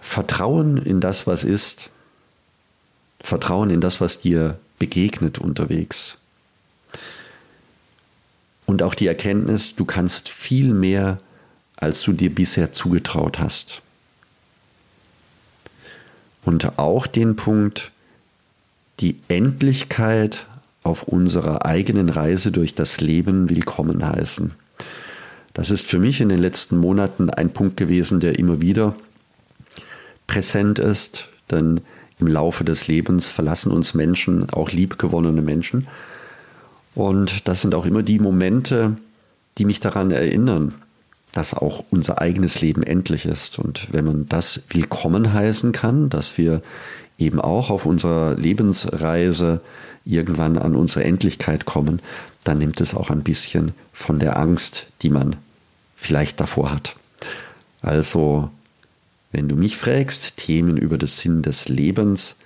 Vertrauen 0.00 0.78
in 0.78 1.00
das, 1.00 1.26
was 1.26 1.44
ist. 1.44 1.90
Vertrauen 3.20 3.70
in 3.70 3.80
das, 3.80 4.00
was 4.00 4.20
dir 4.20 4.58
begegnet 4.78 5.38
unterwegs. 5.38 6.18
Und 8.66 8.82
auch 8.82 8.94
die 8.94 9.06
Erkenntnis, 9.06 9.76
du 9.76 9.84
kannst 9.84 10.28
viel 10.28 10.72
mehr, 10.72 11.20
als 11.76 12.02
du 12.02 12.12
dir 12.12 12.34
bisher 12.34 12.72
zugetraut 12.72 13.38
hast. 13.38 13.82
Und 16.44 16.78
auch 16.78 17.06
den 17.06 17.36
Punkt, 17.36 17.90
die 19.00 19.16
Endlichkeit 19.28 20.46
auf 20.82 21.04
unserer 21.04 21.64
eigenen 21.64 22.10
Reise 22.10 22.52
durch 22.52 22.74
das 22.74 23.00
Leben 23.00 23.48
willkommen 23.48 24.06
heißen. 24.06 24.52
Das 25.54 25.70
ist 25.70 25.88
für 25.88 25.98
mich 25.98 26.20
in 26.20 26.28
den 26.28 26.40
letzten 26.40 26.76
Monaten 26.76 27.30
ein 27.30 27.50
Punkt 27.50 27.76
gewesen, 27.76 28.20
der 28.20 28.38
immer 28.38 28.60
wieder 28.60 28.94
präsent 30.26 30.78
ist, 30.78 31.28
denn 31.50 31.80
im 32.18 32.26
Laufe 32.26 32.64
des 32.64 32.86
Lebens 32.86 33.28
verlassen 33.28 33.72
uns 33.72 33.94
Menschen, 33.94 34.50
auch 34.50 34.70
liebgewonnene 34.70 35.42
Menschen. 35.42 35.86
Und 36.94 37.48
das 37.48 37.62
sind 37.62 37.74
auch 37.74 37.86
immer 37.86 38.02
die 38.02 38.18
Momente, 38.18 38.96
die 39.58 39.64
mich 39.64 39.80
daran 39.80 40.10
erinnern, 40.10 40.74
dass 41.34 41.52
auch 41.52 41.84
unser 41.90 42.20
eigenes 42.20 42.60
Leben 42.60 42.82
endlich 42.82 43.26
ist. 43.26 43.58
Und 43.58 43.92
wenn 43.92 44.04
man 44.04 44.28
das 44.28 44.62
willkommen 44.68 45.32
heißen 45.32 45.72
kann, 45.72 46.08
dass 46.08 46.38
wir 46.38 46.62
eben 47.18 47.40
auch 47.40 47.70
auf 47.70 47.86
unserer 47.86 48.36
Lebensreise 48.36 49.60
irgendwann 50.04 50.58
an 50.58 50.76
unsere 50.76 51.04
Endlichkeit 51.04 51.64
kommen, 51.64 52.00
dann 52.44 52.58
nimmt 52.58 52.80
es 52.80 52.94
auch 52.94 53.10
ein 53.10 53.24
bisschen 53.24 53.72
von 53.92 54.18
der 54.18 54.38
Angst, 54.38 54.86
die 55.02 55.10
man 55.10 55.36
vielleicht 55.96 56.40
davor 56.40 56.70
hat. 56.70 56.94
Also, 57.82 58.50
wenn 59.32 59.48
du 59.48 59.56
mich 59.56 59.76
fragst, 59.76 60.36
Themen 60.36 60.76
über 60.76 60.98
den 60.98 61.08
Sinn 61.08 61.42
des 61.42 61.68
Lebens, 61.68 62.36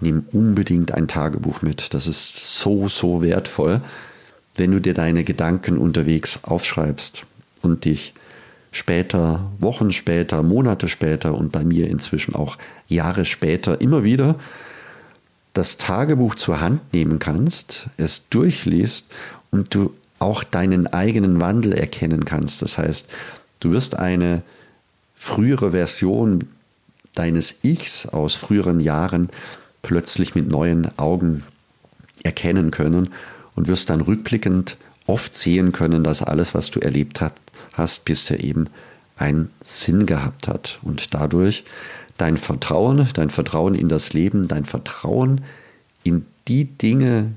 nimm 0.00 0.24
unbedingt 0.32 0.92
ein 0.92 1.06
Tagebuch 1.06 1.60
mit. 1.60 1.92
Das 1.92 2.06
ist 2.06 2.58
so, 2.58 2.88
so 2.88 3.22
wertvoll, 3.22 3.82
wenn 4.56 4.70
du 4.70 4.80
dir 4.80 4.94
deine 4.94 5.24
Gedanken 5.24 5.76
unterwegs 5.76 6.40
aufschreibst 6.42 7.24
und 7.62 7.84
dich 7.84 8.14
später, 8.72 9.52
Wochen 9.60 9.92
später, 9.92 10.42
Monate 10.42 10.88
später 10.88 11.34
und 11.34 11.52
bei 11.52 11.62
mir 11.62 11.88
inzwischen 11.88 12.34
auch 12.34 12.58
Jahre 12.88 13.24
später 13.24 13.80
immer 13.80 14.02
wieder 14.02 14.34
das 15.52 15.76
Tagebuch 15.76 16.34
zur 16.34 16.60
Hand 16.60 16.92
nehmen 16.92 17.18
kannst, 17.18 17.88
es 17.98 18.28
durchliest 18.30 19.06
und 19.50 19.74
du 19.74 19.92
auch 20.18 20.44
deinen 20.44 20.86
eigenen 20.86 21.40
Wandel 21.40 21.74
erkennen 21.74 22.24
kannst. 22.24 22.62
Das 22.62 22.78
heißt, 22.78 23.06
du 23.60 23.72
wirst 23.72 23.98
eine 23.98 24.42
frühere 25.14 25.72
Version 25.72 26.48
deines 27.14 27.62
Ichs 27.62 28.06
aus 28.06 28.34
früheren 28.34 28.80
Jahren 28.80 29.28
plötzlich 29.82 30.34
mit 30.34 30.48
neuen 30.48 30.96
Augen 30.98 31.42
erkennen 32.22 32.70
können 32.70 33.10
und 33.54 33.68
wirst 33.68 33.90
dann 33.90 34.00
rückblickend 34.00 34.78
oft 35.06 35.34
sehen 35.34 35.72
können, 35.72 36.04
dass 36.04 36.22
alles, 36.22 36.54
was 36.54 36.70
du 36.70 36.80
erlebt 36.80 37.20
hast, 37.20 37.34
bisher 38.04 38.42
eben 38.42 38.68
einen 39.16 39.50
Sinn 39.62 40.06
gehabt 40.06 40.48
hat 40.48 40.78
und 40.82 41.14
dadurch 41.14 41.64
dein 42.18 42.36
Vertrauen, 42.36 43.08
dein 43.14 43.30
Vertrauen 43.30 43.74
in 43.74 43.88
das 43.88 44.12
Leben, 44.12 44.48
dein 44.48 44.64
Vertrauen 44.64 45.42
in 46.04 46.26
die 46.48 46.64
Dinge, 46.64 47.32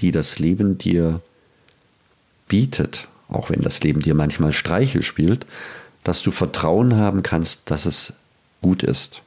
die 0.00 0.10
das 0.10 0.38
Leben 0.38 0.78
dir 0.78 1.20
bietet, 2.48 3.08
auch 3.28 3.50
wenn 3.50 3.62
das 3.62 3.82
Leben 3.82 4.00
dir 4.00 4.14
manchmal 4.14 4.52
Streiche 4.52 5.02
spielt, 5.02 5.46
dass 6.02 6.22
du 6.22 6.30
Vertrauen 6.30 6.96
haben 6.96 7.22
kannst, 7.22 7.70
dass 7.70 7.86
es 7.86 8.12
gut 8.60 8.82
ist. 8.82 9.22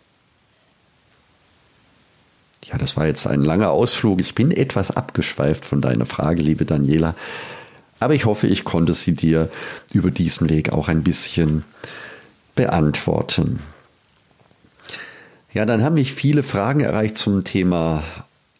Ja, 2.65 2.77
das 2.77 2.97
war 2.97 3.07
jetzt 3.07 3.25
ein 3.27 3.41
langer 3.41 3.71
Ausflug. 3.71 4.19
Ich 4.19 4.35
bin 4.35 4.51
etwas 4.51 4.91
abgeschweift 4.91 5.65
von 5.65 5.81
deiner 5.81 6.05
Frage, 6.05 6.41
liebe 6.41 6.65
Daniela. 6.65 7.15
Aber 7.99 8.13
ich 8.13 8.25
hoffe, 8.25 8.47
ich 8.47 8.63
konnte 8.63 8.93
sie 8.93 9.13
dir 9.13 9.49
über 9.93 10.11
diesen 10.11 10.49
Weg 10.49 10.71
auch 10.71 10.87
ein 10.87 11.03
bisschen 11.03 11.63
beantworten. 12.55 13.59
Ja, 15.53 15.65
dann 15.65 15.83
haben 15.83 15.95
mich 15.95 16.13
viele 16.13 16.43
Fragen 16.43 16.81
erreicht 16.81 17.15
zum 17.15 17.43
Thema 17.43 18.03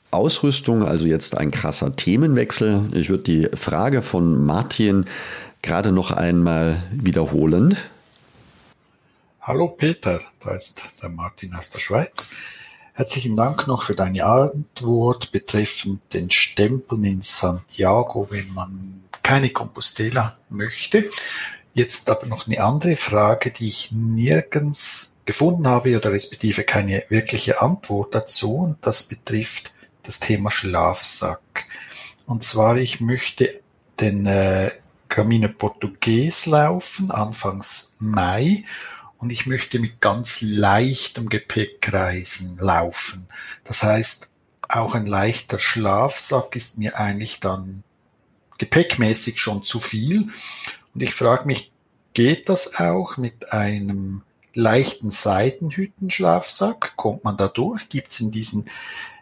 Ausrüstung, 0.10 0.84
also 0.84 1.06
jetzt 1.06 1.38
ein 1.38 1.52
krasser 1.52 1.96
Themenwechsel. 1.96 2.90
Ich 2.94 3.10
würde 3.10 3.24
die 3.24 3.50
Frage 3.56 4.02
von 4.02 4.46
Martin 4.46 5.06
gerade 5.62 5.92
noch 5.92 6.12
einmal 6.12 6.82
wiederholen. 6.92 7.78
Hallo 9.42 9.68
Peter, 9.68 10.22
da 10.44 10.56
ist 10.56 10.84
der 11.02 11.10
Martin 11.10 11.54
aus 11.54 11.70
der 11.70 11.80
Schweiz. 11.80 12.32
Herzlichen 12.98 13.36
Dank 13.36 13.68
noch 13.68 13.84
für 13.84 13.94
deine 13.94 14.26
Antwort 14.26 15.32
betreffend 15.32 16.02
den 16.16 16.32
Stempeln 16.32 17.04
in 17.04 17.22
Santiago, 17.22 18.32
wenn 18.32 18.52
man 18.56 19.04
keine 19.22 19.52
Compostela 19.52 20.36
möchte. 20.50 21.08
Jetzt 21.76 22.10
aber 22.10 22.26
noch 22.26 22.48
eine 22.48 22.60
andere 22.60 22.96
Frage, 22.96 23.52
die 23.52 23.66
ich 23.66 23.92
nirgends 23.92 25.16
gefunden 25.26 25.68
habe 25.68 25.96
oder 25.96 26.12
respektive 26.12 26.64
keine 26.64 27.04
wirkliche 27.10 27.62
Antwort 27.62 28.16
dazu 28.16 28.56
und 28.56 28.78
das 28.82 29.04
betrifft 29.04 29.74
das 30.02 30.20
Thema 30.20 30.50
Schlafsack. 30.50 31.66
Und 32.26 32.44
zwar, 32.44 32.78
ich 32.78 33.00
möchte 33.00 33.62
den 34.00 34.26
äh, 34.26 34.72
Camino 35.08 35.50
Portugues 35.50 36.48
laufen, 36.48 37.12
anfangs 37.12 37.96
Mai 38.00 38.64
und 39.18 39.32
ich 39.32 39.46
möchte 39.46 39.80
mit 39.80 40.00
ganz 40.02 40.42
leichtem 40.42 41.30
Gepäck 41.30 41.92
reisen, 41.92 42.58
laufen. 42.60 43.28
Das 43.64 43.84
heißt, 43.84 44.32
auch 44.70 44.96
ein 44.96 45.06
leichter 45.06 45.60
Schlafsack 45.60 46.56
ist 46.56 46.78
mir 46.78 47.00
eigentlich 47.00 47.40
dann 47.40 47.84
gepäckmäßig 48.58 49.40
schon 49.40 49.64
zu 49.64 49.80
viel. 49.80 50.30
Und 50.94 51.04
ich 51.04 51.14
frage 51.14 51.46
mich, 51.46 51.72
geht 52.14 52.50
das 52.50 52.76
auch 52.76 53.18
mit 53.18 53.52
einem 53.52 54.24
leichten 54.54 55.12
Seidenhüttenschlafsack? 55.12 56.96
Kommt 56.96 57.24
man 57.24 57.38
da 57.38 57.48
durch? 57.48 57.90
Gibt 57.90 58.12
es 58.12 58.20
in 58.20 58.32
diesen 58.32 58.66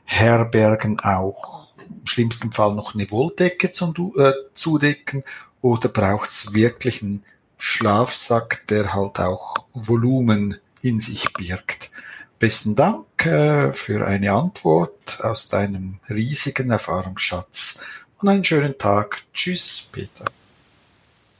Herbergen 0.03 0.99
auch 1.01 1.67
im 1.77 2.07
schlimmsten 2.07 2.51
Fall 2.51 2.73
noch 2.73 2.95
eine 2.95 3.09
Wolldecke 3.11 3.71
zum 3.71 3.93
äh, 4.17 4.31
Zudecken? 4.53 5.23
Oder 5.61 5.89
braucht 5.89 6.29
es 6.29 6.53
wirklich 6.53 7.01
einen 7.01 7.23
Schlafsack, 7.57 8.67
der 8.67 8.93
halt 8.93 9.19
auch 9.19 9.55
Volumen 9.73 10.57
in 10.81 10.99
sich 10.99 11.33
birgt. 11.33 11.91
Besten 12.39 12.75
Dank 12.75 13.25
äh, 13.25 13.73
für 13.73 14.05
eine 14.05 14.33
Antwort 14.33 15.19
aus 15.21 15.49
deinem 15.49 15.99
riesigen 16.09 16.69
Erfahrungsschatz 16.69 17.83
und 18.19 18.29
einen 18.29 18.43
schönen 18.43 18.77
Tag. 18.77 19.23
Tschüss, 19.33 19.89
Peter. 19.91 20.25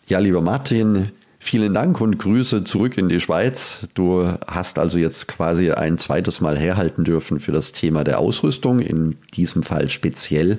Ja, 0.08 0.20
lieber 0.20 0.42
Martin, 0.42 1.12
Vielen 1.46 1.76
Dank 1.76 2.02
und 2.02 2.18
Grüße 2.18 2.64
zurück 2.64 2.98
in 2.98 3.08
die 3.08 3.22
Schweiz. 3.22 3.88
Du 3.94 4.28
hast 4.48 4.80
also 4.80 4.98
jetzt 4.98 5.28
quasi 5.28 5.70
ein 5.70 6.00
zweites 6.00 6.42
Mal 6.42 6.58
herhalten 6.58 7.04
dürfen 7.04 7.40
für 7.40 7.52
das 7.52 7.72
Thema 7.72 8.04
der 8.04 8.18
Ausrüstung, 8.18 8.80
in 8.80 9.20
diesem 9.36 9.62
Fall 9.62 9.90
speziell 9.90 10.58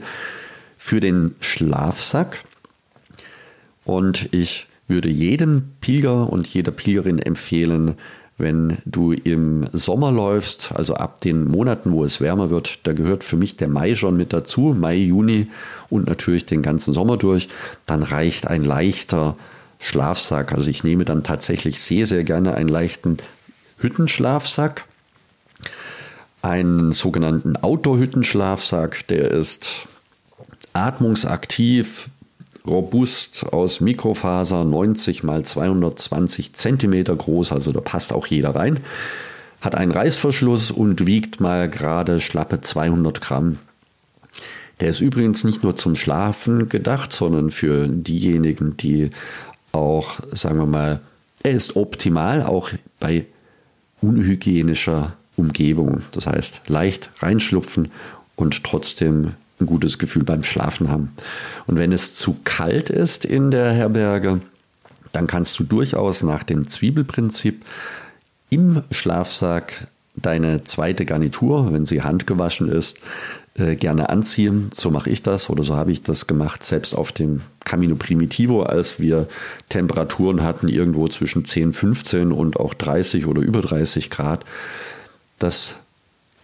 für 0.78 1.00
den 1.00 1.34
Schlafsack. 1.40 2.44
Und 3.84 4.28
ich 4.30 4.68
würde 4.88 5.08
jedem 5.08 5.70
Pilger 5.80 6.30
und 6.32 6.46
jeder 6.46 6.72
Pilgerin 6.72 7.18
empfehlen, 7.18 7.96
wenn 8.38 8.78
du 8.84 9.12
im 9.12 9.66
Sommer 9.72 10.12
läufst, 10.12 10.72
also 10.72 10.94
ab 10.94 11.20
den 11.22 11.46
Monaten, 11.48 11.92
wo 11.92 12.04
es 12.04 12.20
wärmer 12.20 12.50
wird, 12.50 12.86
da 12.86 12.92
gehört 12.92 13.24
für 13.24 13.36
mich 13.36 13.56
der 13.56 13.68
Mai 13.68 13.94
schon 13.94 14.16
mit 14.16 14.32
dazu, 14.32 14.74
Mai, 14.78 14.96
Juni 14.96 15.48
und 15.88 16.06
natürlich 16.06 16.44
den 16.44 16.60
ganzen 16.60 16.92
Sommer 16.92 17.16
durch, 17.16 17.48
dann 17.86 18.02
reicht 18.02 18.46
ein 18.46 18.62
leichter 18.62 19.36
Schlafsack. 19.80 20.52
Also 20.52 20.68
ich 20.68 20.84
nehme 20.84 21.06
dann 21.06 21.22
tatsächlich 21.22 21.80
sehr, 21.80 22.06
sehr 22.06 22.24
gerne 22.24 22.54
einen 22.54 22.68
leichten 22.68 23.16
Hüttenschlafsack, 23.78 24.84
einen 26.42 26.92
sogenannten 26.92 27.56
Outdoor-Hüttenschlafsack, 27.56 29.06
der 29.08 29.30
ist 29.30 29.86
atmungsaktiv, 30.74 32.10
robust 32.66 33.46
aus 33.52 33.80
Mikrofaser, 33.80 34.64
90 34.64 35.22
mal 35.22 35.44
220 35.44 36.52
Zentimeter 36.54 37.14
groß, 37.14 37.52
also 37.52 37.72
da 37.72 37.80
passt 37.80 38.12
auch 38.12 38.26
jeder 38.26 38.54
rein. 38.54 38.80
Hat 39.60 39.74
einen 39.74 39.92
Reißverschluss 39.92 40.70
und 40.70 41.06
wiegt 41.06 41.40
mal 41.40 41.68
gerade 41.68 42.20
schlappe 42.20 42.60
200 42.60 43.20
Gramm. 43.20 43.58
Der 44.80 44.88
ist 44.88 45.00
übrigens 45.00 45.44
nicht 45.44 45.62
nur 45.62 45.76
zum 45.76 45.96
Schlafen 45.96 46.68
gedacht, 46.68 47.12
sondern 47.12 47.50
für 47.50 47.88
diejenigen, 47.88 48.76
die 48.76 49.10
auch, 49.72 50.18
sagen 50.32 50.58
wir 50.58 50.66
mal, 50.66 51.00
er 51.42 51.52
ist 51.52 51.76
optimal 51.76 52.42
auch 52.42 52.70
bei 53.00 53.24
unhygienischer 54.00 55.14
Umgebung. 55.36 56.02
Das 56.12 56.26
heißt, 56.26 56.62
leicht 56.68 57.10
reinschlupfen 57.20 57.90
und 58.36 58.64
trotzdem 58.64 59.32
ein 59.60 59.66
gutes 59.66 59.98
Gefühl 59.98 60.24
beim 60.24 60.42
Schlafen 60.42 60.90
haben. 60.90 61.12
Und 61.66 61.78
wenn 61.78 61.92
es 61.92 62.12
zu 62.12 62.36
kalt 62.44 62.90
ist 62.90 63.24
in 63.24 63.50
der 63.50 63.72
Herberge, 63.72 64.40
dann 65.12 65.26
kannst 65.26 65.58
du 65.58 65.64
durchaus 65.64 66.22
nach 66.22 66.42
dem 66.42 66.68
Zwiebelprinzip 66.68 67.64
im 68.50 68.82
Schlafsack 68.90 69.88
deine 70.14 70.64
zweite 70.64 71.04
Garnitur, 71.04 71.72
wenn 71.72 71.86
sie 71.86 72.02
handgewaschen 72.02 72.68
ist, 72.68 72.98
äh, 73.54 73.76
gerne 73.76 74.08
anziehen. 74.08 74.70
So 74.72 74.90
mache 74.90 75.10
ich 75.10 75.22
das 75.22 75.48
oder 75.50 75.62
so 75.62 75.76
habe 75.76 75.92
ich 75.92 76.02
das 76.02 76.26
gemacht, 76.26 76.64
selbst 76.64 76.94
auf 76.94 77.12
dem 77.12 77.42
Camino 77.64 77.96
Primitivo, 77.96 78.62
als 78.62 79.00
wir 79.00 79.28
Temperaturen 79.68 80.42
hatten 80.42 80.68
irgendwo 80.68 81.08
zwischen 81.08 81.44
10, 81.44 81.72
15 81.72 82.32
und 82.32 82.58
auch 82.58 82.74
30 82.74 83.26
oder 83.26 83.40
über 83.42 83.62
30 83.62 84.10
Grad. 84.10 84.44
Das 85.38 85.76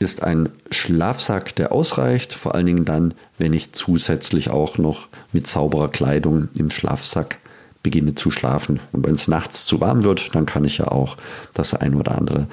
ist 0.02 0.22
ein 0.22 0.50
Schlafsack, 0.70 1.54
der 1.56 1.72
ausreicht, 1.72 2.34
vor 2.34 2.54
allen 2.54 2.66
Dingen 2.66 2.84
dann, 2.84 3.14
wenn 3.38 3.52
ich 3.52 3.72
zusätzlich 3.72 4.50
auch 4.50 4.76
noch 4.76 5.08
mit 5.32 5.46
sauberer 5.46 5.88
Kleidung 5.88 6.48
im 6.54 6.70
Schlafsack 6.70 7.38
beginne 7.82 8.14
zu 8.14 8.30
schlafen. 8.30 8.80
Und 8.92 9.06
wenn 9.06 9.14
es 9.14 9.28
nachts 9.28 9.64
zu 9.64 9.80
warm 9.80 10.04
wird, 10.04 10.34
dann 10.34 10.46
kann 10.46 10.64
ich 10.64 10.78
ja 10.78 10.88
auch 10.88 11.16
das 11.54 11.74
ein 11.74 11.94
oder 11.94 12.18
andere 12.18 12.46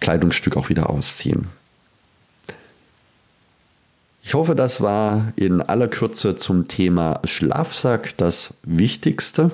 Kleidungsstück 0.00 0.56
auch 0.56 0.68
wieder 0.68 0.90
ausziehen. 0.90 1.48
Ich 4.22 4.34
hoffe, 4.34 4.54
das 4.54 4.80
war 4.80 5.32
in 5.36 5.62
aller 5.62 5.88
Kürze 5.88 6.36
zum 6.36 6.68
Thema 6.68 7.20
Schlafsack 7.24 8.16
das 8.18 8.54
Wichtigste. 8.62 9.52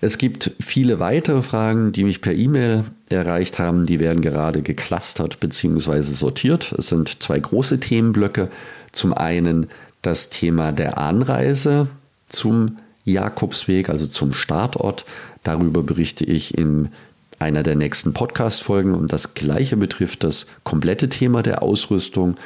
Es 0.00 0.18
gibt 0.18 0.52
viele 0.60 1.00
weitere 1.00 1.42
Fragen, 1.42 1.92
die 1.92 2.04
mich 2.04 2.20
per 2.20 2.34
E-Mail 2.34 2.84
erreicht 3.08 3.58
haben. 3.58 3.86
Die 3.86 3.98
werden 3.98 4.20
gerade 4.20 4.60
geclustert 4.60 5.40
bzw. 5.40 6.02
sortiert. 6.02 6.72
Es 6.76 6.88
sind 6.88 7.22
zwei 7.22 7.38
große 7.38 7.80
Themenblöcke. 7.80 8.50
Zum 8.92 9.14
einen 9.14 9.68
das 10.02 10.28
Thema 10.28 10.72
der 10.72 10.98
Anreise 10.98 11.88
zum 12.28 12.76
Jakobsweg, 13.04 13.88
also 13.88 14.06
zum 14.06 14.34
Startort. 14.34 15.06
Darüber 15.44 15.82
berichte 15.82 16.24
ich 16.24 16.56
in 16.56 16.90
einer 17.38 17.62
der 17.62 17.76
nächsten 17.76 18.12
Podcast-Folgen. 18.12 18.94
Und 18.94 19.12
das 19.12 19.32
gleiche 19.32 19.78
betrifft 19.78 20.24
das 20.24 20.46
komplette 20.62 21.08
Thema 21.08 21.42
der 21.42 21.62
Ausrüstung. 21.62 22.36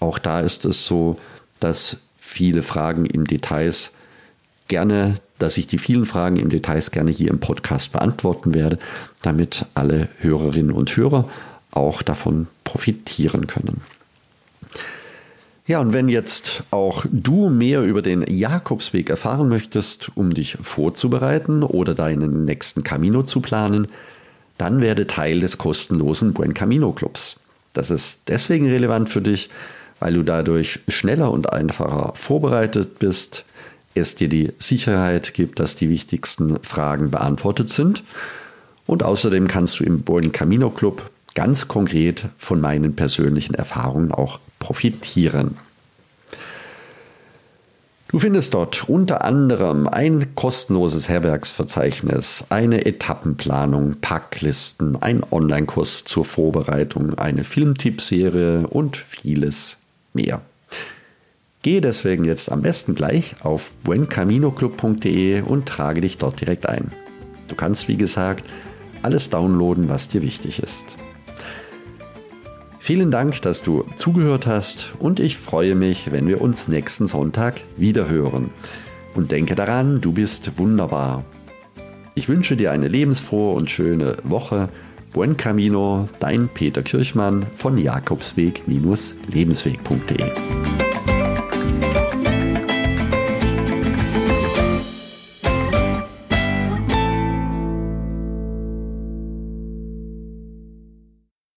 Auch 0.00 0.18
da 0.18 0.40
ist 0.40 0.64
es 0.64 0.86
so, 0.86 1.18
dass 1.60 1.98
viele 2.18 2.62
Fragen 2.62 3.04
im 3.04 3.26
Details 3.26 3.92
gerne, 4.68 5.16
dass 5.38 5.56
ich 5.58 5.66
die 5.66 5.78
vielen 5.78 6.06
Fragen 6.06 6.36
im 6.36 6.48
Details 6.48 6.90
gerne 6.90 7.10
hier 7.10 7.30
im 7.30 7.40
Podcast 7.40 7.92
beantworten 7.92 8.54
werde, 8.54 8.78
damit 9.22 9.66
alle 9.74 10.08
Hörerinnen 10.20 10.72
und 10.72 10.96
Hörer 10.96 11.28
auch 11.70 12.02
davon 12.02 12.46
profitieren 12.62 13.46
können. 13.46 13.82
Ja, 15.66 15.80
und 15.80 15.94
wenn 15.94 16.10
jetzt 16.10 16.62
auch 16.70 17.06
du 17.10 17.48
mehr 17.48 17.82
über 17.82 18.02
den 18.02 18.22
Jakobsweg 18.28 19.08
erfahren 19.08 19.48
möchtest, 19.48 20.10
um 20.14 20.34
dich 20.34 20.58
vorzubereiten 20.60 21.62
oder 21.62 21.94
deinen 21.94 22.44
nächsten 22.44 22.84
Camino 22.84 23.22
zu 23.22 23.40
planen, 23.40 23.88
dann 24.58 24.82
werde 24.82 25.06
Teil 25.06 25.40
des 25.40 25.56
kostenlosen 25.56 26.34
Buen 26.34 26.52
Camino 26.52 26.92
Clubs. 26.92 27.40
Das 27.72 27.90
ist 27.90 28.20
deswegen 28.28 28.68
relevant 28.68 29.08
für 29.08 29.22
dich, 29.22 29.48
weil 30.00 30.14
du 30.14 30.22
dadurch 30.22 30.80
schneller 30.88 31.30
und 31.30 31.50
einfacher 31.50 32.12
vorbereitet 32.14 32.98
bist, 32.98 33.46
es 33.94 34.14
dir 34.14 34.28
die 34.28 34.52
Sicherheit 34.58 35.34
gibt, 35.34 35.60
dass 35.60 35.76
die 35.76 35.88
wichtigsten 35.88 36.58
Fragen 36.62 37.10
beantwortet 37.10 37.70
sind. 37.70 38.02
Und 38.86 39.02
außerdem 39.02 39.48
kannst 39.48 39.80
du 39.80 39.84
im 39.84 40.02
Buen 40.02 40.32
Camino 40.32 40.70
Club 40.70 41.10
ganz 41.34 41.68
konkret 41.68 42.26
von 42.38 42.60
meinen 42.60 42.94
persönlichen 42.96 43.54
Erfahrungen 43.54 44.12
auch 44.12 44.38
profitieren. 44.58 45.56
Du 48.08 48.20
findest 48.20 48.54
dort 48.54 48.88
unter 48.88 49.24
anderem 49.24 49.88
ein 49.88 50.36
kostenloses 50.36 51.08
Herbergsverzeichnis, 51.08 52.44
eine 52.48 52.86
Etappenplanung, 52.86 53.96
Packlisten, 54.00 55.02
ein 55.02 55.24
Online-Kurs 55.28 56.04
zur 56.04 56.24
Vorbereitung, 56.24 57.14
eine 57.14 57.42
Filmtippserie 57.42 58.68
und 58.68 58.96
vieles 58.96 59.78
mehr. 60.12 60.42
Gehe 61.64 61.80
deswegen 61.80 62.24
jetzt 62.26 62.52
am 62.52 62.60
besten 62.60 62.94
gleich 62.94 63.36
auf 63.42 63.72
buencaminoclub.de 63.84 65.40
und 65.40 65.64
trage 65.64 66.02
dich 66.02 66.18
dort 66.18 66.42
direkt 66.42 66.68
ein. 66.68 66.90
Du 67.48 67.56
kannst, 67.56 67.88
wie 67.88 67.96
gesagt, 67.96 68.44
alles 69.00 69.30
downloaden, 69.30 69.88
was 69.88 70.08
dir 70.08 70.20
wichtig 70.20 70.62
ist. 70.62 70.84
Vielen 72.80 73.10
Dank, 73.10 73.40
dass 73.40 73.62
du 73.62 73.86
zugehört 73.96 74.46
hast 74.46 74.92
und 74.98 75.20
ich 75.20 75.38
freue 75.38 75.74
mich, 75.74 76.12
wenn 76.12 76.28
wir 76.28 76.42
uns 76.42 76.68
nächsten 76.68 77.06
Sonntag 77.06 77.62
wieder 77.78 78.10
hören. 78.10 78.50
Und 79.14 79.32
denke 79.32 79.54
daran, 79.54 80.02
du 80.02 80.12
bist 80.12 80.58
wunderbar. 80.58 81.24
Ich 82.14 82.28
wünsche 82.28 82.58
dir 82.58 82.72
eine 82.72 82.88
lebensfrohe 82.88 83.54
und 83.54 83.70
schöne 83.70 84.18
Woche. 84.22 84.68
Buen 85.14 85.38
Camino, 85.38 86.10
dein 86.20 86.48
Peter 86.48 86.82
Kirchmann 86.82 87.46
von 87.56 87.78
Jakobsweg-lebensweg.de. 87.78 90.63